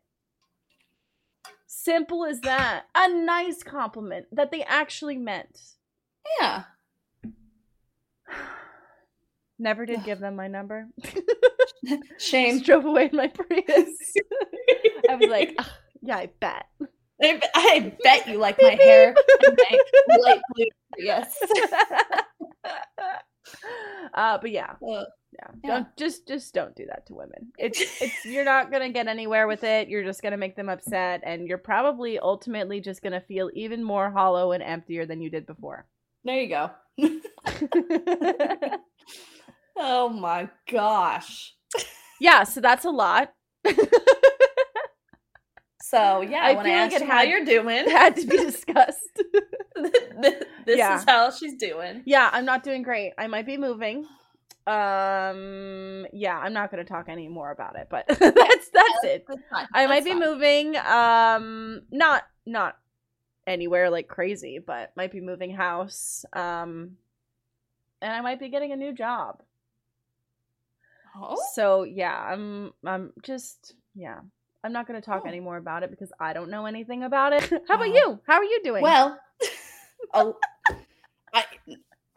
[1.68, 2.86] Simple as that.
[2.96, 5.60] A nice compliment that they actually meant.
[6.40, 6.64] Yeah.
[9.60, 10.88] Never did give them my number.
[12.20, 12.56] Shame.
[12.56, 14.14] Just drove away in my Prius.
[15.10, 15.66] I was like, "Ugh,
[16.02, 16.66] yeah, I bet.
[17.22, 19.16] I, I bet you like my hair
[20.20, 20.66] light blue.
[21.00, 21.36] Yes.
[24.14, 25.06] uh, but yeah, Uh,
[25.38, 25.48] yeah.
[25.64, 25.70] Yeah.
[25.76, 27.52] Don't just just don't do that to women.
[27.58, 29.88] It's it's you're not gonna get anywhere with it.
[29.90, 34.10] You're just gonna make them upset, and you're probably ultimately just gonna feel even more
[34.12, 35.86] hollow and emptier than you did before.
[36.24, 36.72] there you go.
[39.80, 41.54] Oh my gosh.
[42.20, 43.32] yeah, so that's a lot.
[45.84, 48.38] So yeah, I when feel I like it how had- you're doing, had to be
[48.38, 49.22] discussed.
[49.76, 50.98] this Yeah.
[50.98, 52.02] is how she's doing.
[52.06, 53.14] yeah, I'm not doing great.
[53.18, 54.06] I might be moving.
[54.68, 59.26] Um, yeah, I'm not gonna talk any more about it, but that's that's it.
[59.28, 59.70] That's.
[59.74, 60.20] I might be fine.
[60.20, 60.78] moving.
[60.78, 62.78] Um, not not
[63.46, 66.26] anywhere like crazy, but might be moving house.
[66.34, 66.98] Um,
[68.02, 69.42] and I might be getting a new job.
[71.16, 74.20] Oh, So yeah, I'm I'm just yeah.
[74.64, 75.28] I'm not gonna talk Oh.
[75.30, 77.50] any more about it because I don't know anything about it.
[77.70, 78.20] How about you?
[78.28, 78.84] How are you doing?
[78.84, 79.18] well,
[80.14, 80.48] oh, I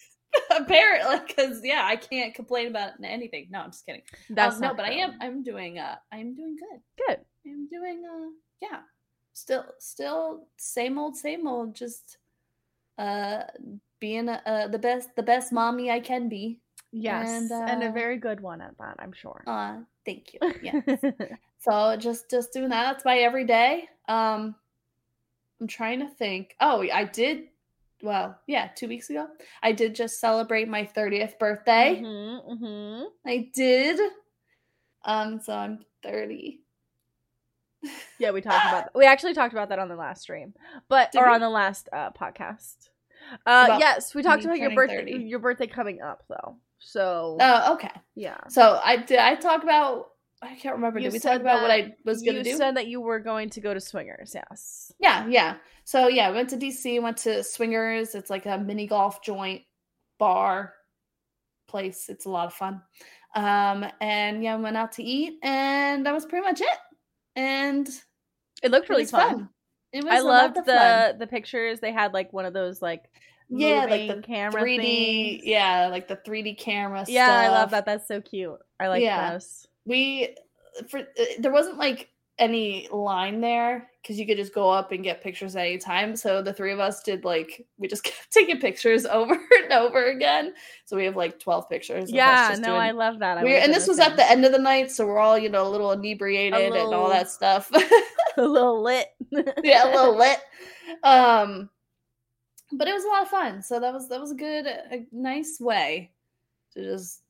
[0.50, 3.48] apparently because yeah, I can't complain about anything.
[3.50, 4.02] No, I'm just kidding.
[4.28, 5.16] That's Um, no, but I am.
[5.20, 5.78] I'm doing.
[5.78, 6.80] Uh, I'm doing good.
[7.06, 7.20] Good.
[7.46, 8.02] I'm doing.
[8.04, 8.30] Uh,
[8.60, 8.80] yeah.
[9.32, 11.74] Still, still, same old, same old.
[11.74, 12.18] Just,
[12.98, 13.44] uh,
[14.00, 16.60] being uh, uh the best, the best mommy I can be.
[16.92, 19.44] Yes, And, and, a uh, very good one at that, I'm sure.
[19.46, 20.40] Uh, thank you.
[20.62, 20.80] Yeah.
[21.60, 22.92] so just, just doing that.
[22.92, 23.88] That's my everyday.
[24.08, 24.56] Um,
[25.60, 26.54] I'm trying to think.
[26.60, 27.48] Oh, I did.
[28.02, 29.28] Well, yeah, two weeks ago,
[29.62, 32.00] I did just celebrate my 30th birthday.
[32.02, 33.04] Mhm, mhm.
[33.26, 34.00] I did.
[35.04, 36.60] Um, so I'm 30.
[38.18, 38.90] Yeah, we talked about that.
[38.94, 40.54] We actually talked about that on the last stream,
[40.88, 41.34] but Did or we?
[41.34, 42.88] on the last uh, podcast.
[43.46, 45.12] Uh, yes, we talked about your birthday.
[45.18, 45.24] 30.
[45.24, 46.56] Your birthday coming up, though.
[46.78, 47.90] So Oh, okay.
[48.14, 49.18] yeah, So I did.
[49.18, 50.09] I talk about.
[50.42, 50.98] I can't remember.
[50.98, 52.50] You did we talk about what I was gonna do?
[52.50, 54.32] you said that you were going to go to swingers.
[54.34, 54.90] Yes.
[54.98, 55.56] Yeah, yeah.
[55.84, 58.14] So yeah, went to DC, went to Swingers.
[58.14, 59.62] It's like a mini golf joint
[60.18, 60.72] bar
[61.68, 62.08] place.
[62.08, 62.80] It's a lot of fun.
[63.34, 66.78] Um, and yeah, went out to eat, and that was pretty much it.
[67.36, 67.88] And
[68.62, 69.48] It looked it really was fun.
[69.92, 71.18] It was I loved the fun.
[71.18, 71.80] the pictures.
[71.80, 73.04] They had like one of those like
[73.48, 74.76] yeah, like the camera 3D.
[74.80, 75.42] things.
[75.44, 77.04] Yeah, like the 3D camera.
[77.08, 77.84] Yeah, I love that.
[77.86, 78.58] That's so cute.
[78.78, 79.32] I like Yeah.
[79.32, 79.66] those.
[79.84, 80.36] We
[80.88, 85.04] for uh, there wasn't like any line there because you could just go up and
[85.04, 86.16] get pictures at any time.
[86.16, 90.06] So the three of us did like we just kept taking pictures over and over
[90.06, 90.54] again.
[90.86, 93.38] So we have like 12 pictures Yeah, just no, doing- I love that.
[93.38, 95.50] I we're, and this was at the end of the night so we're all you
[95.50, 97.70] know a little inebriated and all that stuff.
[98.36, 99.08] A little lit.
[99.62, 100.38] yeah a little lit.
[101.02, 101.68] Um
[102.72, 103.62] but it was a lot of fun.
[103.62, 106.12] So that was that was a good a nice way
[106.72, 107.22] to just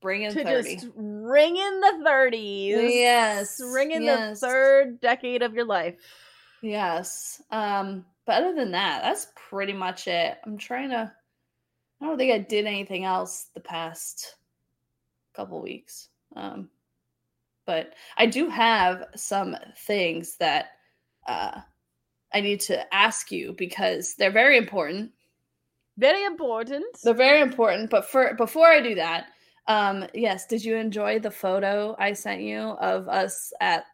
[0.00, 2.90] bring in to 30 just ring in the 30s.
[2.94, 4.40] Yes, Ring in yes.
[4.40, 5.96] the third decade of your life.
[6.62, 7.42] Yes.
[7.50, 10.38] Um, but other than that, that's pretty much it.
[10.44, 11.12] I'm trying to
[12.00, 14.36] I don't think I did anything else the past
[15.34, 16.08] couple weeks.
[16.34, 16.70] Um,
[17.66, 20.70] but I do have some things that
[21.26, 21.60] uh
[22.32, 25.12] I need to ask you because they're very important.
[25.98, 26.84] Very important.
[27.02, 29.26] They're very important, but for before I do that,
[29.70, 33.84] um yes, did you enjoy the photo I sent you of us at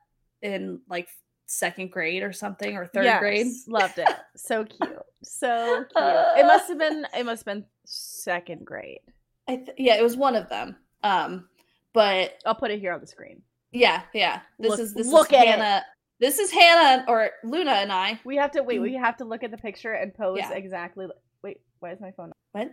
[0.42, 1.08] in like
[1.46, 3.46] second grade or something or third Yes, grade?
[3.68, 4.08] Loved it.
[4.36, 4.98] So cute.
[5.22, 6.04] So cute.
[6.38, 9.00] It must have been it must have been second grade.
[9.48, 10.76] I th- yeah, it was one of them.
[11.02, 11.48] Um,
[11.92, 13.42] but I'll put it here on the screen.
[13.72, 14.40] yeah, yeah.
[14.58, 15.48] This Look- is this look is at it.
[15.48, 15.84] Hannah.
[16.18, 18.18] This is Hannah or Luna and I.
[18.24, 20.52] We have to wait, we have to look at the picture and pose Yeah.
[20.52, 21.06] exactly
[21.42, 22.70] wait, why is my phone What?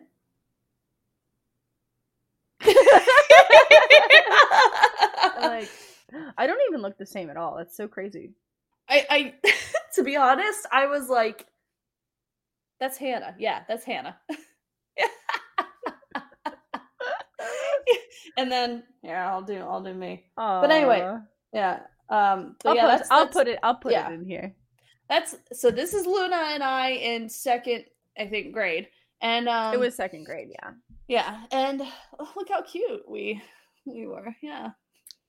[5.42, 5.70] Like
[6.38, 7.56] I don't even look the same at all.
[7.58, 8.32] That's so crazy.
[8.90, 9.34] I, I
[9.96, 11.46] to be honest, I was like,
[12.80, 14.18] "That's Hannah." Yeah, that's Hannah.
[18.38, 20.26] and then yeah, I'll do I'll do me.
[20.36, 21.18] But anyway,
[21.54, 21.80] Yeah.
[22.10, 22.56] Um.
[22.66, 24.10] I'll, yeah, put, that's, I'll that's- put it I'll put yeah.
[24.10, 24.56] it in here.
[25.10, 25.72] That's so.
[25.72, 27.86] This is Luna and I in second,
[28.18, 28.88] I think, grade,
[29.24, 30.72] and um, it was second grade, yeah.
[31.08, 31.82] yeah, and
[32.20, 33.42] oh, look how cute we
[33.86, 34.36] we were.
[34.42, 34.70] Yeah.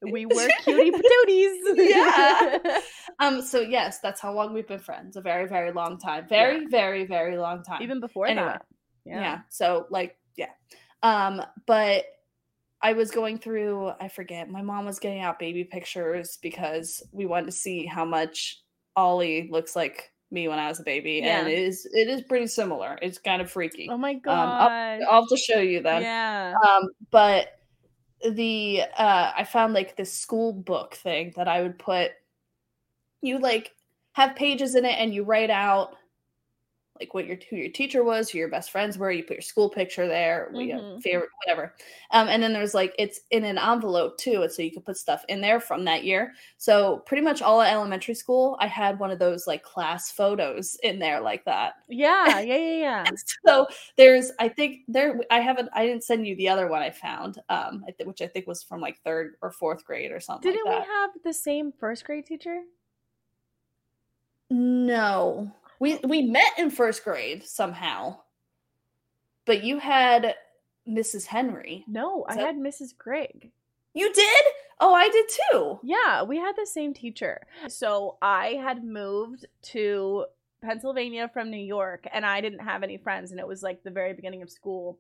[0.02, 1.58] We were cutie patooties.
[1.76, 2.58] Yeah.
[3.20, 3.40] Um.
[3.42, 5.16] So yes, that's how long we've been friends.
[5.16, 6.26] A very, very long time.
[6.28, 7.80] Very, very, very long time.
[7.80, 8.62] Even before Anyway, that.
[9.06, 9.40] yeah.
[9.50, 10.50] So like, yeah.
[11.04, 11.40] Um.
[11.64, 12.06] But
[12.82, 13.92] I was going through.
[14.00, 14.50] I forget.
[14.50, 18.60] My mom was getting out baby pictures because we wanted to see how much
[18.96, 22.48] Ollie looks like me when I was a baby, and it is it is pretty
[22.48, 22.98] similar.
[23.00, 23.88] It's kind of freaky.
[23.90, 24.70] Oh my Um, god.
[24.70, 26.02] I'll, I'll have to show you then.
[26.02, 26.54] yeah.
[26.66, 27.48] Um, but
[28.30, 32.12] the uh I found like this school book thing that I would put
[33.22, 33.72] you like
[34.12, 35.96] have pages in it and you write out
[37.04, 39.42] like what your who your teacher was, who your best friends were, you put your
[39.42, 41.02] school picture there, Mhm.
[41.02, 41.74] favorite whatever.
[42.10, 44.96] Um and then there's like it's in an envelope too, and so you could put
[44.96, 46.32] stuff in there from that year.
[46.56, 50.76] So pretty much all at elementary school, I had one of those like class photos
[50.82, 51.74] in there like that.
[51.88, 53.10] Yeah, yeah, yeah, yeah.
[53.46, 56.90] so there's i think there i haven't i didn't send you the other one i
[56.90, 60.64] found um which i think was from like third or fourth grade or something Didn't
[60.64, 62.62] like we have the same first grade teacher?
[64.50, 65.50] no
[65.84, 68.16] we we met in first grade somehow
[69.44, 70.34] but you had
[70.88, 72.96] mrs henry No, I had Mrs.
[72.96, 73.50] Grigg.
[73.92, 74.44] you did
[74.80, 77.34] oh i did too Yeah, we had the same teacher.
[77.68, 80.24] So I had moved to
[80.62, 83.90] Pennsylvania from New York and I didn't have any friends and it was like the
[84.00, 84.98] very beginning of school.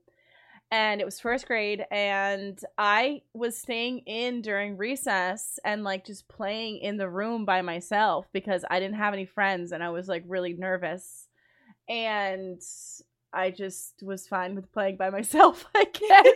[0.74, 6.26] And it was first grade and I was staying in during recess and like just
[6.26, 10.08] playing in the room by myself because I didn't have any friends and I was
[10.08, 11.28] like really nervous.
[11.88, 12.60] And
[13.32, 16.34] I just was fine with playing by myself, I guess.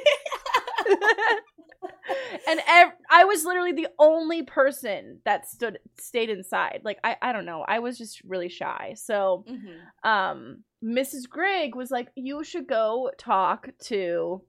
[2.47, 6.83] and ev- I was literally the only person that stood stayed inside.
[6.85, 7.65] Like I I don't know.
[7.67, 8.95] I was just really shy.
[8.97, 10.09] So Mhm.
[10.09, 11.29] um Mrs.
[11.29, 14.43] Grigg was like, "You should go talk to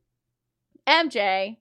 [0.88, 1.58] MJ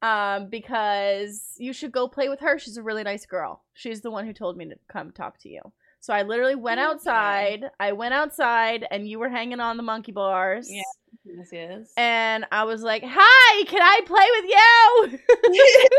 [0.00, 2.58] um because you should go play with her.
[2.58, 3.64] She's a really nice girl.
[3.74, 5.60] She's the one who told me to come talk to you."
[6.00, 6.86] So I literally went Okay.
[6.88, 7.64] outside.
[7.80, 10.68] I went outside and you were hanging on the monkey bars.
[10.70, 10.82] Yeah.
[11.24, 11.92] Yes, yes.
[11.96, 15.18] And I was like, "Hi, can I play with you?"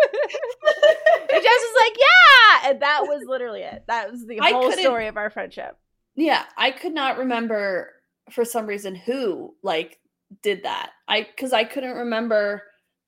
[1.35, 3.83] and Jess was like, "Yeah," and that was literally it.
[3.87, 5.77] That was the I whole story of our friendship.
[6.19, 7.91] Yeah, I could not remember
[8.31, 9.99] for some reason who like
[10.43, 10.91] did that.
[11.07, 12.63] I because I couldn't remember.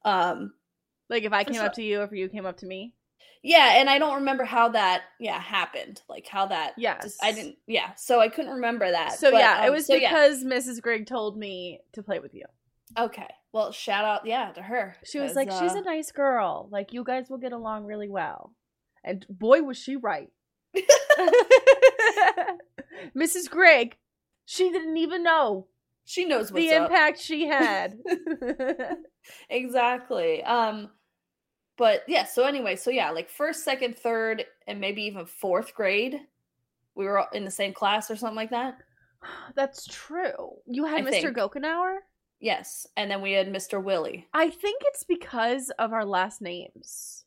[0.06, 0.54] Um,
[1.10, 1.66] Like if I came sure.
[1.66, 2.96] up to you, or if you came up to me.
[3.44, 6.02] yeah, and I don't remember how that yeah happened.
[6.08, 6.74] Like how that.
[6.78, 7.04] Yes.
[7.04, 7.58] just- I didn't.
[7.68, 9.20] Yeah, so I couldn't remember that.
[9.20, 10.10] So but, yeah, it um, was so, yeah.
[10.10, 10.82] because Mrs.
[10.82, 12.46] Grigg told me to play with you.
[12.98, 14.96] Okay, well, shout out yeah to her.
[15.04, 16.70] She was like, "She's uh, a nice girl.
[16.72, 18.54] Like you guys will get along really well."
[19.04, 20.30] And boy, was she right.
[23.16, 23.50] Mrs.
[23.50, 23.98] Grigg,
[24.46, 25.68] she didn't even know
[26.06, 26.90] she knows what's the up.
[26.90, 27.98] impact she had.
[29.50, 30.44] exactly.
[30.44, 30.90] Um,
[31.78, 32.26] but yeah.
[32.26, 36.20] So anyway, so yeah, like first, second, third, and maybe even fourth grade,
[36.96, 38.78] we were all in the same class or something like that.
[39.56, 40.58] That's true.
[40.66, 41.10] You had I Mr.
[41.12, 41.38] think.
[41.38, 41.98] Gokenauer?
[42.40, 43.82] Yes, and then we had Mr.
[43.82, 44.28] Willie.
[44.34, 47.24] I think it's because of our last names.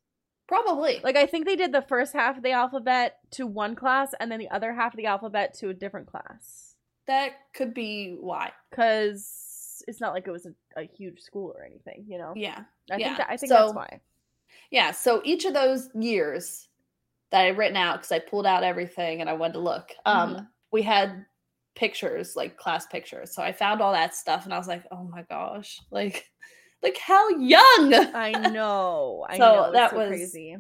[0.47, 1.01] Probably.
[1.03, 4.30] Like I think they did the first half of the alphabet to one class and
[4.30, 6.74] then the other half of the alphabet to a different class.
[7.07, 8.51] that could be why.
[8.72, 12.32] Cuz it's not like it was a, a huge school or anything, you know.
[12.36, 12.64] Yeah.
[12.90, 13.07] I yeah.
[13.07, 14.01] think that, I think So- that's why.
[14.70, 14.90] Yeah.
[14.92, 16.68] So each of those years
[17.30, 19.92] that I written out because I pulled out everything and I wanted to look.
[20.07, 20.49] Um, Mhm.
[20.70, 21.26] we had
[21.74, 23.34] pictures, like class pictures.
[23.34, 26.30] So I found all that stuff and I was like, oh my gosh, like,
[26.85, 27.93] like how young.
[28.14, 29.26] I know.
[29.28, 29.72] I So know.
[29.72, 30.57] That so was- crazy.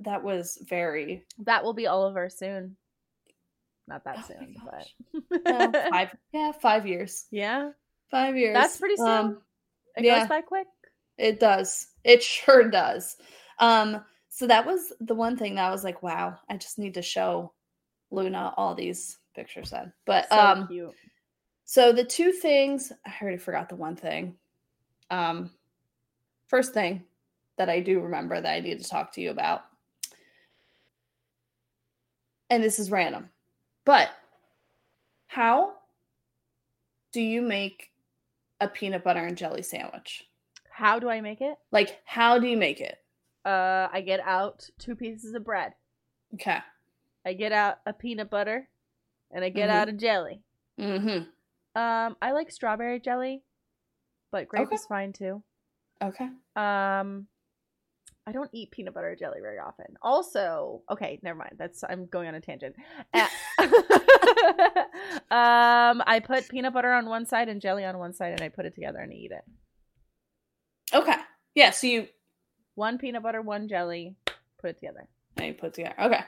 [0.00, 2.76] that was very That will be Oliver soon.
[3.86, 6.08] Not that Oh soon, but well, five.
[6.32, 7.26] Yeah, five years.
[7.30, 7.70] yeah,
[8.10, 8.54] Five years.
[8.54, 9.06] that's pretty soon.
[9.08, 9.42] Um,
[9.96, 10.20] it yeah.
[10.20, 10.66] goes by quick.
[11.18, 11.86] It does.
[12.02, 13.16] It sure does.
[13.58, 16.94] Um, so that was the one thing that I was like, wow, I just need
[16.94, 17.52] to show
[18.10, 19.92] Luna all these pictures then.
[20.06, 20.94] But So um cute.
[21.64, 24.36] so the two things I already forgot the one thing.
[25.10, 25.50] Um
[26.54, 27.02] first thing
[27.58, 29.64] that I do remember that I need to talk to you about.
[32.48, 33.30] And this is random.
[33.84, 34.10] But
[35.26, 35.72] how
[37.10, 37.90] do you make
[38.60, 40.28] a peanut butter and jelly sandwich?
[40.70, 41.56] How do I make it?
[41.72, 42.98] Like, how do you make it?
[43.44, 45.72] Uh, I get out two pieces of bread.
[46.34, 46.58] Okay.
[47.26, 48.68] I get out a peanut butter,
[49.32, 49.72] and I get Mhm.
[49.72, 50.40] out a jelly.
[50.78, 51.28] Mm-hmm.
[51.80, 53.42] Um, I like strawberry jelly,
[54.30, 54.76] but grape Okay.
[54.76, 55.42] is fine too.
[56.04, 56.24] Okay.
[56.56, 57.26] Um,
[58.26, 59.86] I don't eat peanut butter jelly very often.
[60.02, 61.56] Also, okay, never mind.
[61.58, 62.74] That's I'm going on a tangent.
[65.30, 68.48] Um, I put peanut butter on one side and jelly on one side, and I
[68.48, 70.96] put it together and I eat it.
[70.96, 71.16] Okay.
[71.54, 71.70] Yeah.
[71.70, 72.08] So you
[72.74, 74.16] One peanut butter, one jelly,
[74.60, 75.08] put it together.
[75.36, 75.94] and you put together.
[76.00, 76.20] Okay.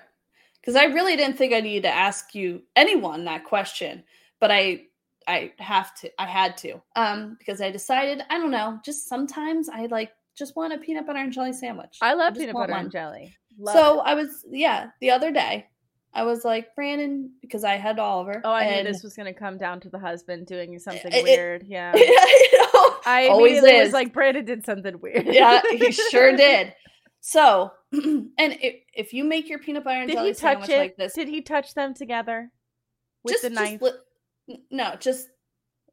[0.61, 4.03] Because I really didn't think I needed to ask you anyone that question,
[4.41, 4.87] but I
[5.27, 6.81] I have to I had to.
[6.95, 11.07] Um, because I decided, I don't know, just sometimes I like just want a peanut
[11.07, 11.99] butter and jelly sandwich.
[12.03, 12.83] I love just peanut butter one.
[12.85, 13.35] and jelly.
[13.59, 14.05] Love so it.
[14.07, 15.67] I was yeah, the other day
[16.15, 18.41] I was like, Brandon, because I had Oliver.
[18.45, 21.23] Oh, I knew this was gonna come down to the husband doing something It- it-
[21.25, 21.65] weird.
[21.69, 25.27] Yeah, you know, I always was like, Brandon did something weird.
[25.27, 26.75] yeah, he sure did.
[27.21, 30.71] So, and if, if you make your peanut butter and Did jelly he touch sandwich
[30.71, 30.79] it?
[30.79, 32.53] like this, Did he touch them together
[33.25, 33.83] with just the just knife?
[33.83, 33.99] n-
[34.71, 35.29] no, just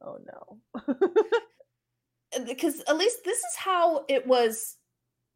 [0.02, 0.84] oh no.
[2.46, 4.76] because at least this is how it was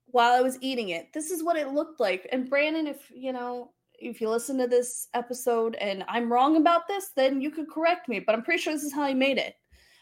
[0.06, 1.08] while I was eating it.
[1.12, 2.28] This is what it looked like.
[2.32, 6.86] And Brandon, if you know, if you listen to this episode and I'm wrong about
[6.88, 8.20] this, then you could correct me.
[8.20, 9.54] But I'm pretty sure this is how he made it.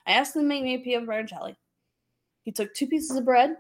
[0.06, 1.56] I asked him to make me a peanut butter and jelly.
[2.42, 3.56] He took two pieces of bread.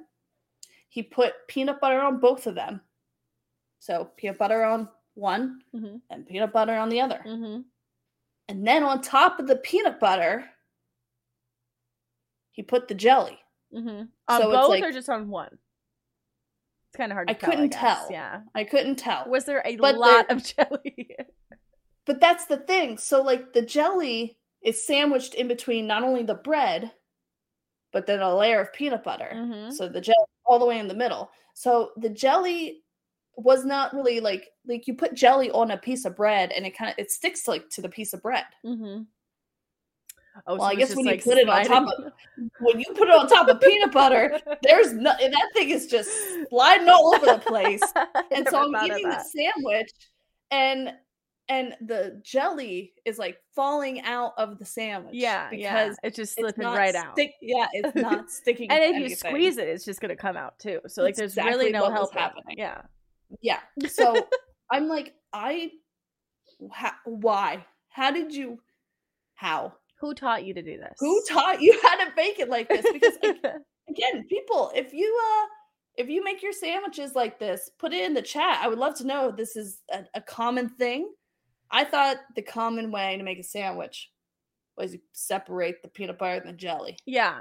[0.88, 2.80] He put peanut butter on both of them.
[3.80, 6.00] So peanut butter on one Mhm.
[6.10, 7.18] and peanut butter on the other.
[7.22, 7.60] hmm
[8.48, 10.44] And then on top of the peanut butter,
[12.52, 13.38] he put the jelly.
[13.72, 13.88] hmm
[14.28, 15.58] On So it's both like- or just on one?
[16.88, 17.50] It's kind of hard to I tell.
[17.50, 18.08] couldn't tell.
[18.10, 18.40] Yeah.
[18.54, 19.24] I couldn't tell.
[19.28, 21.16] Was there a But lot there- of jelly?
[22.06, 22.98] But that's the thing.
[22.98, 26.92] So like the jelly is sandwiched in between not only the bread,
[27.92, 29.28] but then a layer of peanut butter.
[29.34, 29.72] Mhm.
[29.72, 31.32] So the jelly all the way in the middle.
[31.54, 32.84] So the jelly
[33.36, 36.76] was not really like like you put jelly on a piece of bread and it
[36.76, 38.44] kind of it sticks like to the piece of bread.
[38.64, 39.02] Mm-hmm.
[40.46, 42.12] Oh, Well, I guess when you like, put it on top of
[42.60, 46.10] when you put it on top of peanut butter, there's no that thing is just
[46.50, 47.82] sliding all over the place.
[48.32, 49.90] And so I'm eating the sandwich,
[50.50, 50.92] and
[51.48, 55.14] and the jelly is like falling out of the sandwich.
[55.14, 55.84] Yeah, yeah.
[55.84, 57.12] because It's just slipping not right out.
[57.14, 58.70] stick- Yeah, it's not sticking.
[58.70, 59.16] and to if you anything.
[59.30, 60.80] squeeze it, it's just gonna come out too.
[60.88, 62.56] So like, there's really no help happening.
[62.58, 62.82] Yeah.
[63.40, 63.60] Yeah.
[63.88, 64.28] So
[64.70, 65.70] I'm like, I,
[66.72, 67.64] ha- why?
[67.88, 68.58] How did you?
[69.34, 69.72] How?
[70.00, 70.94] Who taught you to do this?
[70.98, 72.84] Who taught you how to bake it like this?
[72.92, 73.16] Because
[73.88, 75.46] again, people, if you uh
[75.96, 78.60] if you make your sandwiches like this, put it in the chat.
[78.62, 81.10] I would love to know if this is a, a common thing.
[81.70, 84.10] I thought the common way to make a sandwich
[84.76, 86.98] was you separate the peanut butter and the jelly.
[87.06, 87.40] yeah.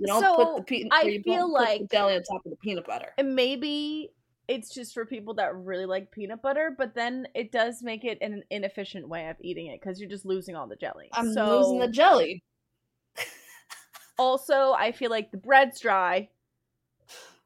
[0.00, 0.92] You don't So, put the peanut.
[0.92, 3.12] I feel like- jelly on top of the peanut butter.
[3.18, 4.10] And maybe
[4.48, 8.18] it's just for people that really like peanut butter, but then it does make it
[8.22, 11.10] an inefficient way of eating it because you're just losing all the jelly.
[11.12, 12.42] I'm so losing the jelly.
[14.18, 16.30] also, I feel like the bread's dry.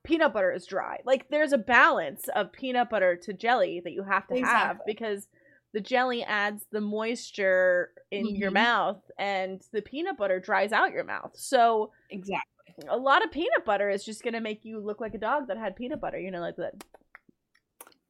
[0.05, 0.99] Peanut butter is dry.
[1.05, 5.29] Like there's a balance of peanut butter to jelly that you have to have because
[5.73, 8.55] the jelly adds the moisture in your Mhm.
[8.55, 11.33] mouth and the peanut butter dries out your mouth.
[11.35, 12.52] So Exactly.
[12.89, 15.57] A lot of peanut butter is just gonna make you look like a dog that
[15.59, 16.19] had peanut butter.
[16.19, 16.75] You know, like that.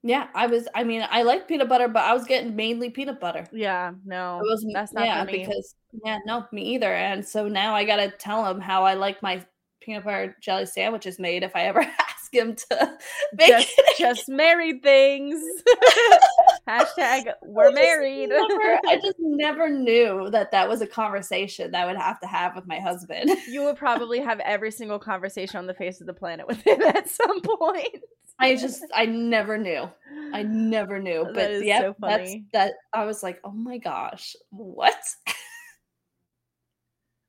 [0.04, 0.66] Yeah, I was.
[0.74, 3.46] I mean, I like peanut butter, but I was getting mainly peanut butter.
[3.52, 4.74] Yeah, no, It wasn't.
[4.74, 6.92] that's not yeah, because yeah, no, me either.
[6.92, 9.44] And so now I gotta tell him how I like my
[9.80, 12.98] peanut butter jelly sandwiches made if I ever ask him to
[13.34, 13.96] make just, it.
[13.98, 15.40] just married things.
[16.68, 18.28] Hashtag we're I married.
[18.28, 22.26] never- I just never knew that that was a conversation that I would have to
[22.26, 23.30] have with my husband.
[23.48, 26.80] you would probably have every single conversation on the face of the planet with him
[26.82, 28.02] at some point.
[28.38, 29.88] I just, I never knew.
[30.32, 31.24] I never knew.
[31.26, 32.44] That But is yeah, so that's funny.
[32.52, 32.72] that.
[32.92, 34.94] I was like, oh my gosh, what?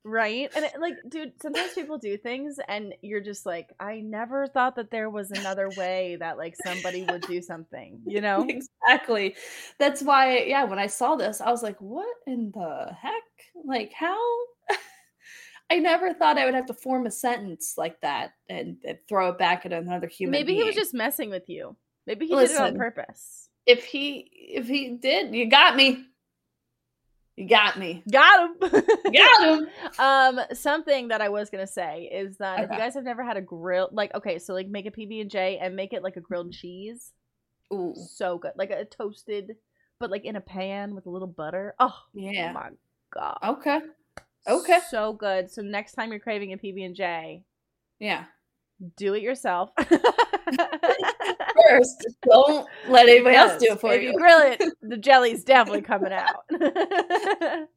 [0.05, 0.49] Right?
[0.55, 4.75] And it, like, dude, sometimes people do things and you're just like, I never thought
[4.75, 8.45] that there was another way that like somebody would do something, you know?
[8.47, 9.35] exactly.
[9.79, 13.23] That's why, yeah, when I saw this, I was like, what in the heck?
[13.65, 14.19] Like, how?
[15.69, 19.29] I never thought I would have to form a sentence like that and, and throw
[19.29, 20.31] it back at another human.
[20.31, 21.75] Maybe he was just messing with you.
[22.05, 23.49] Maybe he did it on purpose.
[23.65, 26.05] If he, if he did, you got me.
[27.35, 28.03] You got me.
[28.11, 28.71] Got him.
[29.13, 29.67] Got him.
[29.99, 33.37] Um, something that I was gonna say is that if you guys have never had
[33.37, 36.15] a grill, like okay, so like make a PB and J and make it like
[36.17, 37.11] a grilled cheese,
[37.71, 39.55] Ooh, so good, like a toasted,
[39.99, 41.75] but like in a pan with a little butter.
[41.79, 42.51] Oh yeah.
[42.51, 42.69] my
[43.13, 43.79] god, Okay.
[44.47, 44.79] Okay.
[44.89, 45.49] so good.
[45.51, 47.43] So next time you're craving a PB and J,
[47.99, 48.25] Yeah.
[48.97, 49.69] Do it yourself.
[51.67, 54.11] First, don't let anybody else do it for if you.
[54.11, 56.45] you grill it, the jelly's definitely coming out.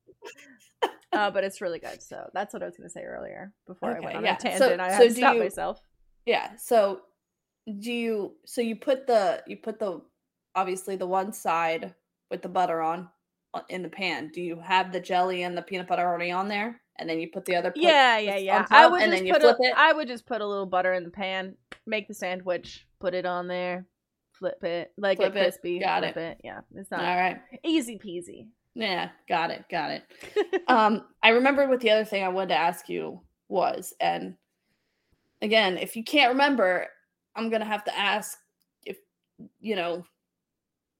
[1.12, 2.02] uh, but it's really good.
[2.02, 4.36] So that's what I was gonna say earlier before I Okay, went on yeah.
[4.36, 4.80] a So- tangent.
[4.80, 5.80] I so had to do stop you- myself.
[6.26, 6.50] Yeah.
[6.59, 7.00] So
[7.80, 10.00] do you so you put the you put the
[10.54, 11.94] obviously the one side
[12.30, 13.09] with the butter on
[13.54, 14.30] uh, in the pan.
[14.32, 16.80] Do you have the jelly and the peanut butter already on there?
[16.99, 18.61] And then you put the other Yeah, yeah, yeah.
[18.61, 19.74] on I would and just then you put flip a, it.
[19.76, 21.55] I would just put a little butter in the pan,
[21.86, 23.86] make the sandwich, put it on there,
[24.32, 25.42] flip it, like Flip it it.
[25.42, 25.78] crispy.
[25.78, 26.40] Got flip it.
[26.44, 27.40] Yeah, it's not all right.
[27.64, 28.49] easy peasy.
[28.74, 29.64] Yeah, got it.
[29.70, 30.62] Got it.
[30.68, 34.34] um I remembered what the other thing I wanted to ask you was and
[35.42, 36.86] again, if you can't remember,
[37.34, 38.38] I'm going to have to ask
[38.84, 38.97] if
[39.61, 40.05] you know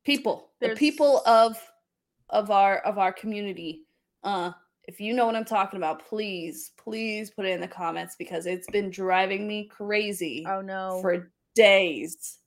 [0.05, 1.59] people, There's- the people of
[2.29, 3.83] of our of our community
[4.25, 4.51] uh
[4.87, 8.47] if you know what I'm talking about, please, please put it in the comments because
[8.47, 11.01] it's been driving me crazy oh no.
[11.03, 12.39] for days.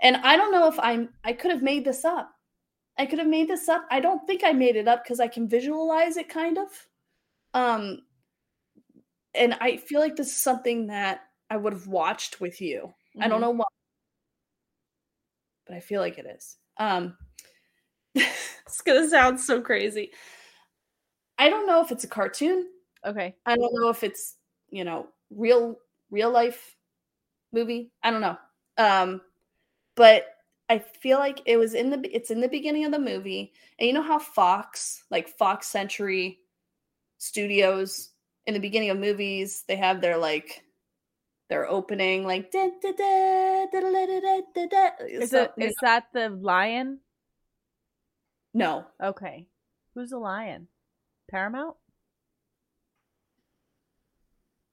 [0.00, 2.30] And I don't know if I'm I could have made this up.
[2.98, 3.86] I could have made this up.
[3.90, 6.68] I don't think I made it up because I can visualize it kind of.
[7.54, 8.00] Um
[9.34, 11.20] and I feel like this is something that
[11.50, 12.92] I would have watched with you.
[13.20, 13.42] I don't Mhm.
[13.42, 13.64] know why.
[15.66, 16.56] But I feel like it is.
[16.78, 17.16] Um
[18.14, 20.10] it's gonna sound so crazy.
[21.38, 22.68] I don't know if it's a cartoon.
[23.04, 23.34] Okay.
[23.46, 24.36] I don't know if it's,
[24.70, 25.78] you know, real
[26.10, 26.76] real life
[27.52, 27.90] movie.
[28.02, 28.38] I don't know.
[28.78, 29.20] Um
[29.94, 30.26] but
[30.68, 33.52] I feel like it was in the it's in the beginning of the movie.
[33.78, 36.38] And you know how Fox, like Fox Century
[37.18, 38.10] Studios
[38.46, 40.64] in the beginning of movies, they have their like
[41.48, 45.04] their opening like da, da, da, da, da, da, da, da, da.
[45.04, 47.00] Is So, it you that the lion?
[48.54, 48.86] no.
[49.02, 49.46] Okay.
[49.94, 50.68] Who's the lion?
[51.32, 51.74] Paramount?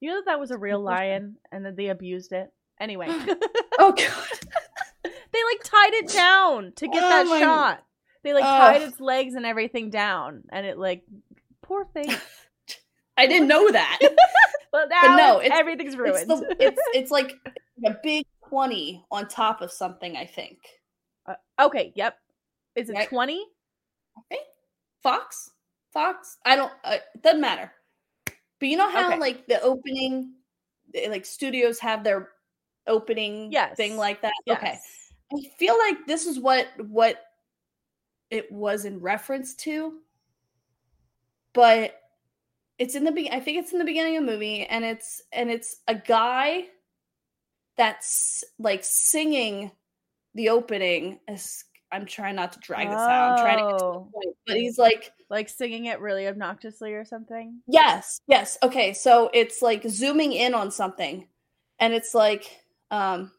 [0.01, 2.51] You know that that was a real lion and that they abused it?
[2.79, 3.07] Anyway.
[3.81, 4.03] Oh god.
[5.03, 7.81] they like tied it down to get Oh that my- shot.
[8.25, 11.03] They like tied its legs and everything down and it like
[11.61, 12.13] poor thing.
[13.15, 13.99] I didn't know that.
[14.73, 16.29] well, now no, it's- it's- everything's it's ruined.
[16.29, 17.35] the, it's it's like
[17.85, 20.17] a big twenty on top of something.
[20.17, 20.57] I think.
[21.25, 21.35] Uh,
[21.67, 22.17] okay, yep.
[22.75, 23.07] Is it Right.
[23.07, 23.35] 20?
[24.17, 24.43] I think
[25.01, 25.51] Fox,
[25.91, 26.37] Fox.
[26.45, 26.71] I don't.
[26.83, 27.71] Uh, it doesn't matter.
[28.59, 29.19] But you know how Okay.
[29.19, 30.33] like the opening,
[30.93, 32.29] eh, like studios have their
[32.87, 33.77] opening Yes.
[33.77, 34.33] thing like that.
[34.45, 34.57] Yes.
[34.57, 34.79] Okay,
[35.33, 37.23] I feel like this is what what
[38.29, 39.99] it was in reference to,
[41.53, 41.95] but
[42.77, 45.21] it's in the be- I think it's in the beginning of the movie, and it's
[45.31, 46.65] and it's a guy
[47.77, 49.71] that's like singing
[50.35, 51.19] the opening.
[51.27, 53.31] As I'm trying not to drag this out.
[53.31, 54.09] I'm trying to get to the Oh.
[54.13, 57.61] point, but he's like, Like singing it really obnoxiously or something?
[57.67, 58.93] yes, yes, okay.
[58.93, 61.27] So it's like zooming in on something,
[61.79, 62.45] and it's like,
[62.91, 63.31] um,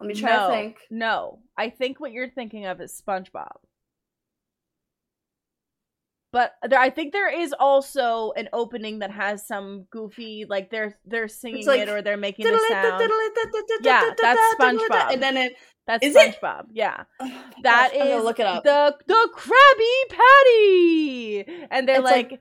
[0.00, 0.76] let me try no, to think.
[0.90, 3.56] No, I think what you're thinking of is SpongeBob.
[6.36, 10.94] But there, I think there is also an opening that has some goofy, like they're
[11.06, 13.10] they're singing like, it or they're making the sound.
[13.80, 15.14] Yeah, that's SpongeBob.
[15.14, 15.54] And then it
[15.86, 16.36] That's Is it?
[16.38, 16.66] SpongeBob.
[16.74, 18.64] Yeah, oh that gosh, is look it up.
[18.64, 22.40] the the Krabby Patty, and they're It's like- like.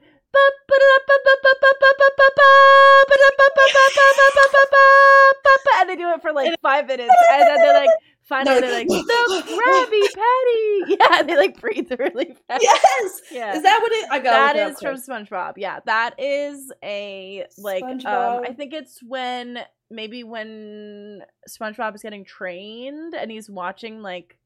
[5.77, 7.89] And they do it for like five minutes, and then they're like,
[8.23, 10.97] finally, they're like, the Krabby Patty.
[10.99, 12.63] Yeah, they like breathe really fast.
[12.63, 14.07] yes, Yeah, is that what it?
[14.09, 14.95] I got that it from.
[14.95, 15.53] SpongeBob.
[15.57, 19.59] Yeah, that is a like um I think it's when
[19.91, 24.37] maybe when SpongeBob is getting trained and he's watching like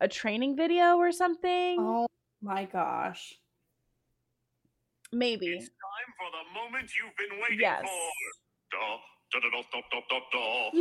[0.00, 1.78] a training video or something.
[1.80, 2.06] Oh
[2.42, 3.34] my gosh.
[5.12, 5.46] Maybe.
[5.46, 7.82] It's time for the moment you've been waiting Yes.
[7.82, 7.88] for.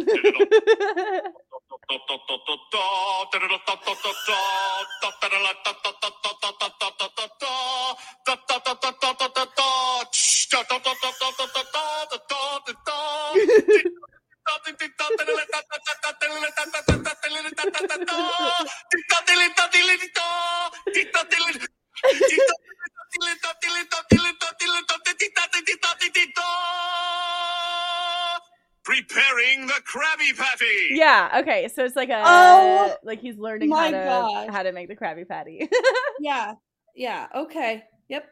[28.83, 30.65] Preparing the Krabby Patty.
[30.91, 31.39] Yeah.
[31.41, 31.69] Okay.
[31.73, 35.27] So it's like a oh, like he's learning how to how to make the Krabby
[35.27, 35.67] Patty.
[36.19, 36.53] yeah.
[36.95, 37.27] Yeah.
[37.35, 37.83] Okay.
[38.09, 38.25] Yep.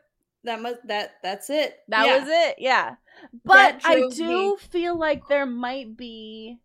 [0.43, 1.79] That must that that's it.
[1.87, 2.19] That yeah.
[2.19, 2.55] was it.
[2.59, 2.95] Yeah.
[3.43, 4.57] But I do me.
[4.69, 6.59] feel like there might be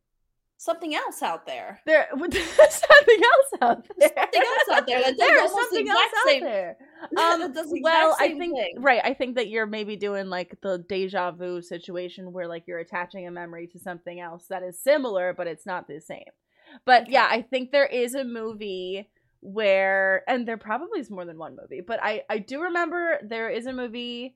[0.59, 1.81] something else out there.
[1.87, 4.11] there there's something else out there.
[4.15, 6.77] Something else out there that does There's almost the something else out same- there.
[7.17, 8.75] Um, the well, I think thing.
[8.83, 9.01] right.
[9.05, 13.25] I think that you're maybe doing like the deja vu situation where like you're attaching
[13.27, 16.25] a memory to something else that is similar, but it's not the same.
[16.85, 19.09] But yeah, I think there is a movie
[19.41, 23.49] where, and there probably is more than one movie, but I I do remember there
[23.49, 24.35] is a movie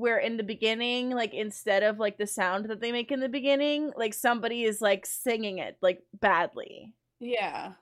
[0.00, 3.28] where in the beginning, like instead of like the sound that they make in the
[3.28, 6.94] beginning, like somebody is like singing it like badly.
[7.20, 7.72] Yeah.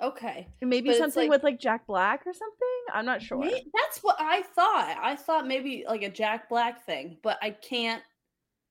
[0.00, 0.46] Okay.
[0.62, 2.68] Maybe But something like- with like Jack Black or something.
[2.92, 3.42] I'm not sure.
[3.44, 4.96] That's what I thought.
[5.02, 8.02] I thought maybe like a Jack Black thing, but I can't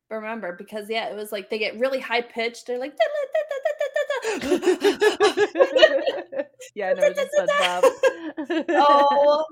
[0.09, 2.67] remember because yeah, it was like they get really high pitched.
[2.67, 2.95] They're like
[6.75, 8.65] yeah, no, it's just SpongeBob.
[8.69, 9.45] oh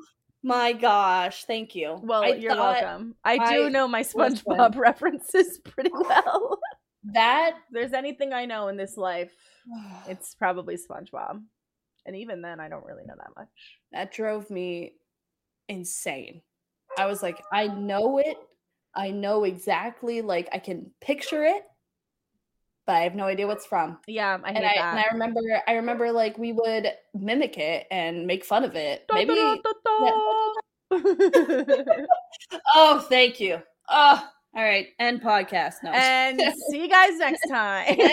[0.45, 1.99] my gosh, thank you.
[2.03, 3.15] well, I you're welcome.
[3.23, 4.03] I do I- know my.
[4.13, 6.59] SpongeBob references pretty well.
[7.13, 9.31] That If there's anything I know in this life,
[10.07, 11.41] it's probably SpongeBob.
[12.05, 13.49] And even then, I don't really know that much.
[13.91, 14.93] that drove me
[15.67, 16.41] insane.
[16.97, 18.37] I was like, I know it.
[18.95, 21.63] I know exactly, like I can picture it,
[22.85, 23.97] but I have no idea what's from.
[24.07, 24.91] Yeah, I hate and I that.
[24.91, 29.05] and I remember I remember like we would mimic it and make fun of it.
[29.07, 30.51] Da, Maybe da, da.
[32.75, 33.61] Oh, thank you.
[33.89, 34.87] Oh, all right.
[34.99, 35.75] End podcast.
[35.83, 35.91] No.
[35.91, 37.97] and see you guys next time.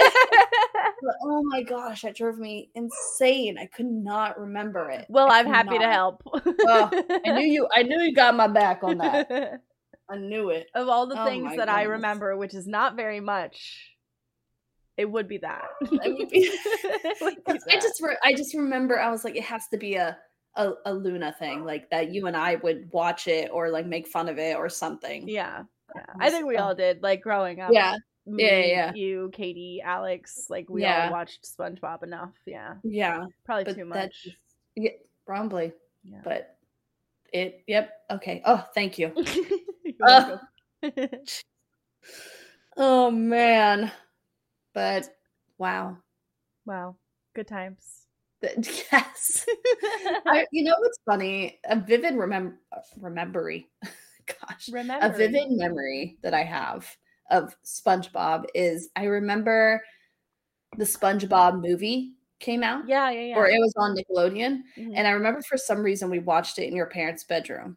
[1.24, 3.58] Oh my gosh, that drove me insane.
[3.58, 5.06] I could not remember it.
[5.08, 6.22] well, I I'm could happy to help.
[6.24, 6.90] Oh,
[7.26, 7.68] I knew you.
[7.74, 9.60] I knew you got my back on that.
[10.08, 10.68] I knew it.
[10.76, 13.91] of all the Oh things that I remember, which is not very much,
[14.96, 15.64] it would be that.
[15.90, 16.50] Would be-
[17.20, 18.00] would be I just.
[18.02, 19.00] Re- I just remember.
[19.00, 20.16] I was like, it has to be a.
[20.54, 24.06] A, a Luna thing like that you and I would watch it or like make
[24.06, 25.26] fun of it or something.
[25.26, 25.62] yeah,
[25.96, 26.02] yeah.
[26.20, 27.02] I think we all did.
[27.02, 27.70] Like growing up.
[27.72, 27.96] Yeah.
[28.26, 28.92] me, Yeah, yeah.
[28.92, 31.06] You, Katie, Alex, like we Yeah.
[31.06, 32.34] all watched SpongeBob enough.
[32.44, 33.24] Yeah, Yeah.
[33.46, 34.28] probably but too much.
[34.76, 34.90] yeah,
[35.24, 35.72] probably.
[36.04, 36.20] Yeah.
[36.22, 36.54] But
[37.32, 37.62] it.
[37.66, 37.90] Yep.
[38.10, 38.42] Okay.
[38.44, 39.10] Oh, thank you.
[40.02, 40.36] Uh.
[42.76, 43.90] Oh man.
[44.74, 45.08] But
[45.58, 45.98] wow.
[46.66, 46.96] wow,
[47.34, 48.06] good times.
[48.92, 49.46] Yes.
[50.26, 51.60] I, you know what's funny?
[51.64, 52.56] A vivid remem-
[53.00, 53.68] remembery.
[54.26, 54.68] gosh.
[54.72, 56.96] Remember A vivid memory that I have
[57.30, 59.80] of SpongeBob is I remember
[60.76, 63.36] the SpongeBob movie came out, Yeah, yeah, yeah.
[63.38, 64.94] or it was on Nickelodeon, Mhm.
[64.96, 67.76] and I remember for some reason we watched it in your parents' bedroom.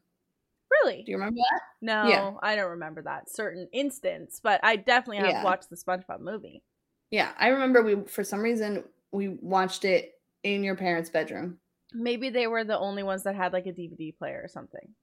[0.83, 1.03] really?
[1.03, 1.61] Do you remember that?
[1.81, 5.43] No, I don't remember that certain instance, but I definitely have Yeah.
[5.43, 6.63] watched the SpongeBob movie.
[7.11, 11.59] Yeah, I remember we for some reason we watched it in your parents' bedroom.
[11.93, 14.93] Maybe they were the only ones that had like a DVD player or something.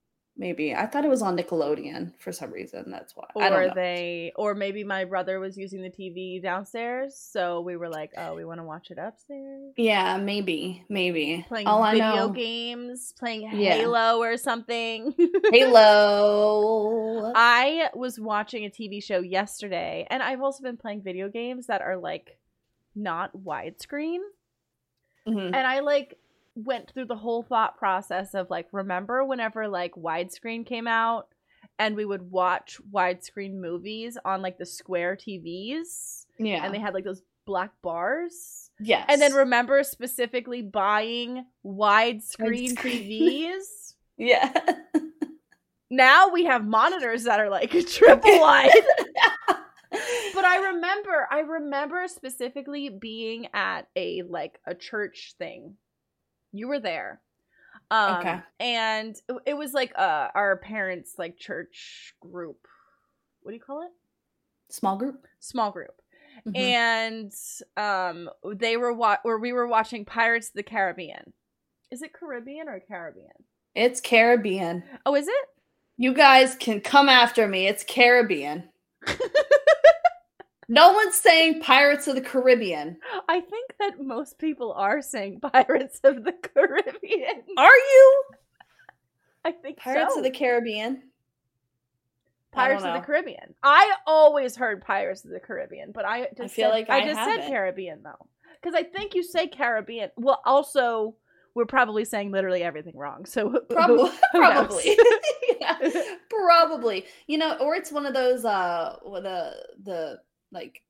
[0.42, 2.90] Maybe I thought it was on Nickelodeon for some reason.
[2.90, 3.26] That's why.
[3.40, 7.76] I don't Or they or maybe my brother was using the TV downstairs, so we
[7.76, 11.44] were like, "Oh, we want to watch it upstairs." Yeah, maybe, maybe.
[11.46, 13.74] Playing All video games, playing Yeah.
[13.76, 15.14] Halo or something.
[15.52, 17.32] Halo.
[17.36, 21.82] I was watching a TV show yesterday, and I've also been playing video games that
[21.82, 22.36] are like
[22.96, 24.18] not widescreen.
[25.24, 25.54] Mhm.
[25.54, 26.18] And I like
[26.54, 31.28] went through the whole thought process of like, remember whenever like widescreen came out
[31.78, 36.94] and we would watch widescreen movies on like the square TVs Yeah, and they had
[36.94, 38.70] like those black bars?
[38.80, 43.48] yes, And then remember specifically buying widescreen Widescreen.
[43.48, 43.94] TVs?
[44.18, 44.52] yeah.
[45.90, 48.70] Now we have monitors that are like triple wide.
[49.90, 55.76] but I remember, I remember specifically being at a like a church thing.
[56.52, 57.20] You were there,
[57.90, 58.40] um, Okay.
[58.60, 62.58] and it, was like uh our parents' like church group.
[63.42, 63.90] What do you call it?
[64.70, 65.26] Small group.
[65.40, 66.00] Small group.
[66.46, 66.56] Mhm.
[66.56, 67.32] And
[67.76, 71.32] um, they were wa- or we were watching Pirates of the Caribbean.
[71.90, 73.28] Is it Caribbean or Caribbean?
[73.74, 74.82] It's Caribbean.
[75.06, 75.48] Oh, is it?
[75.98, 77.66] You guys can come after me.
[77.66, 78.68] It's Caribbean.
[80.72, 82.96] no one's saying Pirates of the Caribbean.
[83.28, 87.42] I think that most people are saying Pirates of the Caribbean.
[87.58, 88.22] Are you
[89.44, 90.20] I think Pirates so.
[90.20, 91.02] of the Caribbean?
[92.52, 93.00] Pirates of the.
[93.00, 93.54] Caribbean.
[93.62, 97.22] I always heard Pirates of the Caribbean, but I just feel said, like I just
[97.22, 97.48] said.
[97.48, 98.26] Caribbean though,
[98.62, 100.10] because I think you say Caribbean.
[100.16, 101.16] Well, also
[101.54, 103.26] we're probably saying literally everything wrong.
[103.26, 104.96] So Probably, probably,
[105.60, 105.90] yeah,
[106.30, 107.04] probably.
[107.26, 110.18] You know, or it's one of those uh, the the
[110.52, 110.82] like,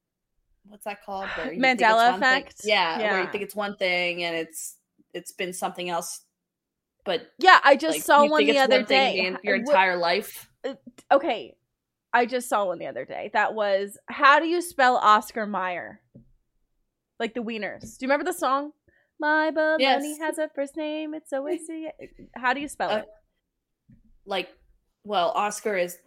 [0.67, 1.29] what's that called?
[1.37, 2.61] Where you think it's Mandela one thing- effect?
[2.65, 4.77] Yeah, where you think it's one thing and it's
[5.15, 6.21] it's been something else.
[7.05, 9.19] But yeah, I just like, saw one the other one day.
[9.27, 10.49] in your entire life.
[11.11, 11.55] okay,
[12.13, 13.31] I just saw one the other day.
[13.33, 16.01] That was how do you spell Oscar Meyer?
[17.19, 17.99] Like the Wieners.
[17.99, 18.73] Do you remember the song?
[19.21, 20.19] My baloney Yes.
[20.21, 21.15] has a first name.
[21.15, 21.89] It's always C.
[22.35, 23.05] How do you spell Uh, it?
[24.25, 24.49] Like,
[25.05, 25.99] well, Oscar is.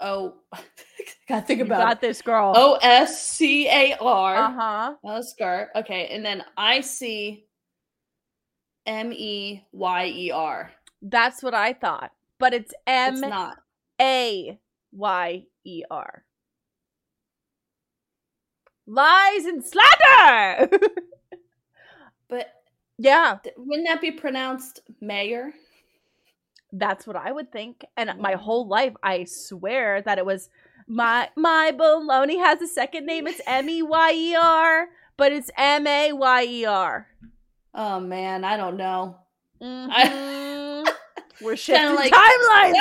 [0.00, 0.34] Oh,
[1.28, 2.00] gotta think You about got it.
[2.00, 2.52] this, girl.
[2.56, 4.34] O S C A R.
[4.36, 4.94] uh huh.
[5.04, 5.68] Oscar.
[5.76, 7.44] Okay, and then I see
[8.86, 10.70] M E Y E R.
[11.02, 12.12] That's what I thought.
[12.38, 13.56] But it's M It's not.
[14.00, 14.58] A
[14.92, 16.24] Y E R.
[18.86, 20.70] Lies and slander.
[22.28, 22.52] But
[22.96, 25.52] yeah, th- wouldn't that be pronounced mayor?
[26.72, 27.84] That's what I would think.
[27.96, 30.48] And my whole life, I swear that it was
[30.86, 33.26] my my baloney has a second name.
[33.26, 37.06] It's M E Y E R, but it's M A Y E R.
[37.74, 39.16] Oh man, I don't know.
[39.62, 40.88] Mhm.
[41.42, 42.74] We're shifting like- timelines,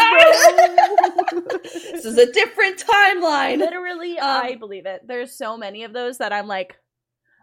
[1.64, 3.60] this is a different timeline.
[3.60, 5.04] Literally, Um, I believe it.
[5.08, 6.78] There's so many of those that I'm like,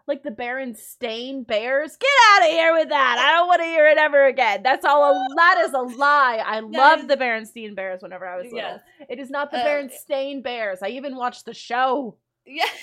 [0.07, 1.97] like the Berenstain Bears.
[1.97, 3.17] Get out of here with that.
[3.19, 4.63] I don't want to hear it ever again.
[4.63, 5.03] That's all.
[5.11, 6.41] A, that is a lie.
[6.45, 8.01] I love is- the Berenstain Bears.
[8.01, 8.81] Whenever I was little, Yes.
[9.09, 10.79] it is not the Uh, Berenstain Bears.
[10.81, 12.17] I even watched the show.
[12.45, 12.63] Yeah.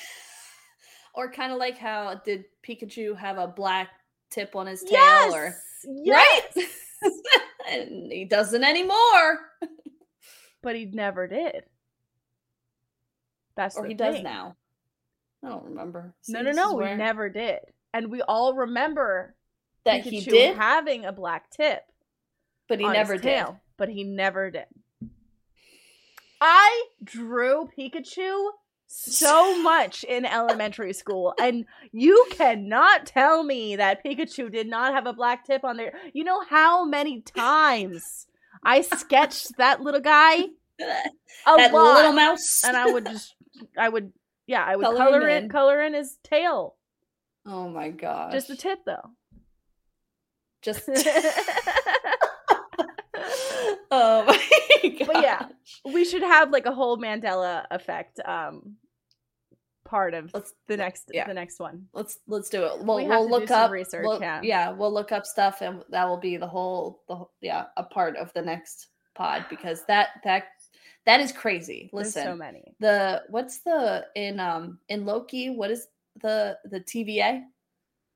[1.17, 3.89] Or kind of like how did Pikachu have a black
[4.31, 4.95] tip on his tail?
[4.95, 5.55] Yes, Or
[5.87, 6.59] yes.
[7.71, 9.39] and he doesn't anymore.
[10.61, 11.63] but he never did.
[13.55, 14.57] That's Or he does now.
[15.45, 16.15] I don't remember.
[16.29, 16.71] No, See, no, no.
[16.71, 17.61] He where- never did,
[17.93, 19.35] and we all remember
[19.85, 21.83] that Pikachu he did, having a black tip.
[22.69, 23.45] but he never did.
[23.77, 24.67] but he never did.
[26.41, 28.51] I drew Pikachu
[28.87, 35.07] so much in elementary school, and you cannot tell me that Pikachu did not have
[35.07, 35.93] a black tip on there.
[36.13, 38.27] You know how many times
[38.63, 40.45] I sketched that little guy?
[41.47, 41.95] A that lot.
[41.97, 42.63] little mouse.
[42.67, 43.35] and I would just,
[43.79, 44.13] I would,
[44.47, 45.49] yeah, I would Color color, in, in.
[45.51, 46.77] color in his tail,
[47.47, 48.33] oh my god.
[48.33, 49.11] just the tip though.
[50.63, 50.89] Just.
[53.91, 55.07] oh my god.
[55.07, 55.47] But yeah.
[55.85, 58.77] we should have like a whole Mandela effect um
[59.85, 61.27] part of Let's the next yeah.
[61.27, 61.87] the next one.
[61.93, 62.85] let's let's do it.
[62.85, 64.73] We'll, we we'll look up research, we'll- yeah.
[64.73, 68.17] we'll look up stuff, and that will be the whole the whole- yeah a part
[68.17, 70.45] of the next pod because that that
[71.07, 71.91] that is crazy.
[71.93, 72.75] There's Listen, so many.
[72.81, 75.51] the what's the in um in Loki?
[75.51, 75.89] What is
[76.21, 77.43] the the TVA?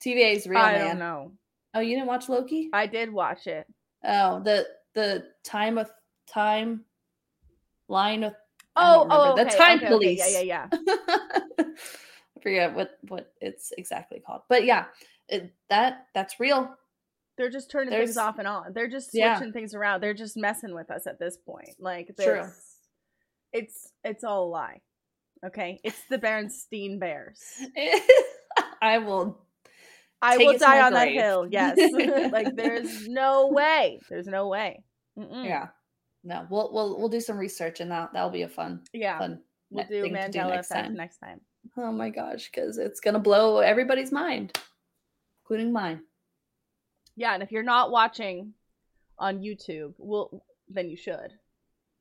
[0.04, 0.86] TVA is real, I man.
[0.86, 1.32] don't know.
[1.74, 2.70] Oh, you didn't watch Loki?
[2.72, 3.66] I did watch it.
[4.04, 5.90] Oh, the the time of
[6.26, 6.84] time
[7.88, 8.34] line of
[8.80, 10.32] Oh, oh, okay, the time okay, okay, police.
[10.32, 10.78] Yeah, yeah, yeah.
[11.58, 14.84] I forget what what it's exactly called, but yeah,
[15.28, 16.74] it, that that's real.
[17.36, 18.72] They're just turning There's- things off and on.
[18.72, 19.50] They're just switching Yeah.
[19.52, 20.00] things around.
[20.00, 21.70] They're just messing with us at this point.
[21.78, 22.46] Like True.
[23.52, 24.80] It's it's all a lie.
[25.44, 27.40] Okay, it's the Bernstein Bears.
[28.82, 29.40] I will.
[30.20, 31.46] I will die on that hill.
[31.48, 31.78] Yes,
[32.32, 34.00] like there's no way.
[34.08, 34.82] There's no way.
[35.18, 35.44] Mm-mm.
[35.44, 35.68] Yeah,
[36.24, 39.18] no, we'll we'll we'll do some research and that that'll be a fun yeah.
[39.18, 39.40] fun.
[39.70, 40.94] We'll do to do Mandela next effect time.
[40.94, 41.40] next time.
[41.76, 44.58] Oh my gosh, because it's gonna blow everybody's mind,
[45.44, 46.00] including mine.
[47.16, 48.54] Yeah, and if you're not watching
[49.18, 51.32] on YouTube, well, then you should.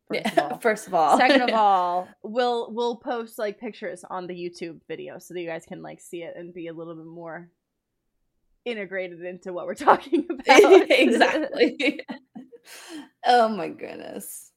[0.09, 0.57] First of all.
[0.61, 5.19] First of all, Second of all, we'll we'll post like pictures on the YouTube video
[5.19, 7.49] so that you guys can like see it and be a little bit more
[8.65, 10.91] integrated into what we're talking about.
[10.91, 12.01] exactly.
[13.25, 14.51] oh my goodness.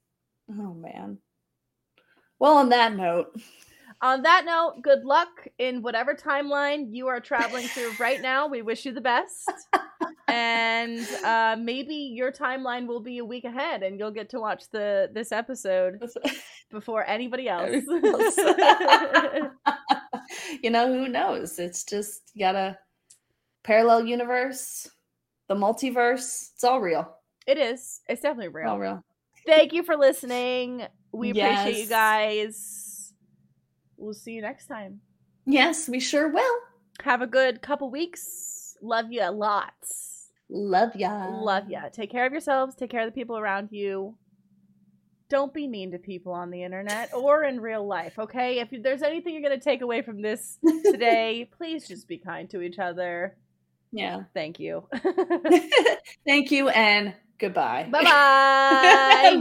[0.51, 1.19] Oh man.
[2.39, 3.39] Well, on that note,
[4.03, 8.49] On that note, good luck in whatever timeline you are traveling through right now.
[8.49, 9.51] We wish you the best.
[10.27, 14.65] and uh, maybe your timeline will be a week ahead and you'll get to watch
[14.73, 16.01] the this episode
[16.71, 17.71] before anybody else.
[20.63, 21.59] you know, who knows?
[21.59, 22.79] It's just you gotta
[23.65, 24.89] parallel universe,
[25.49, 26.53] the multiverse.
[26.55, 27.17] It's all real.
[27.47, 28.01] it is.
[28.09, 28.71] It's definitely real.
[28.71, 29.05] All real.
[29.47, 30.87] Thank you for listening.
[31.13, 32.87] We appreciate you guys.
[34.01, 35.01] We'll see you next time.
[35.47, 36.57] Yes, we sure will.
[37.03, 38.77] Have a good couple weeks.
[38.83, 40.31] Love you lots.
[40.49, 41.29] Love ya.
[41.29, 41.83] Love ya.
[41.93, 42.75] Take care of yourselves.
[42.75, 44.17] Take care of the people around you.
[45.29, 48.59] Don't be mean to people on the internet or in real life, okay?
[48.59, 52.51] If there's anything you're going to take away from this today, please just be kind
[52.51, 53.37] to each other.
[53.93, 54.25] Yeah.
[54.35, 54.89] Thank you.
[56.27, 57.89] Thank you and goodbye.
[57.91, 58.03] Bye-bye.
[58.11, 59.41] Bye.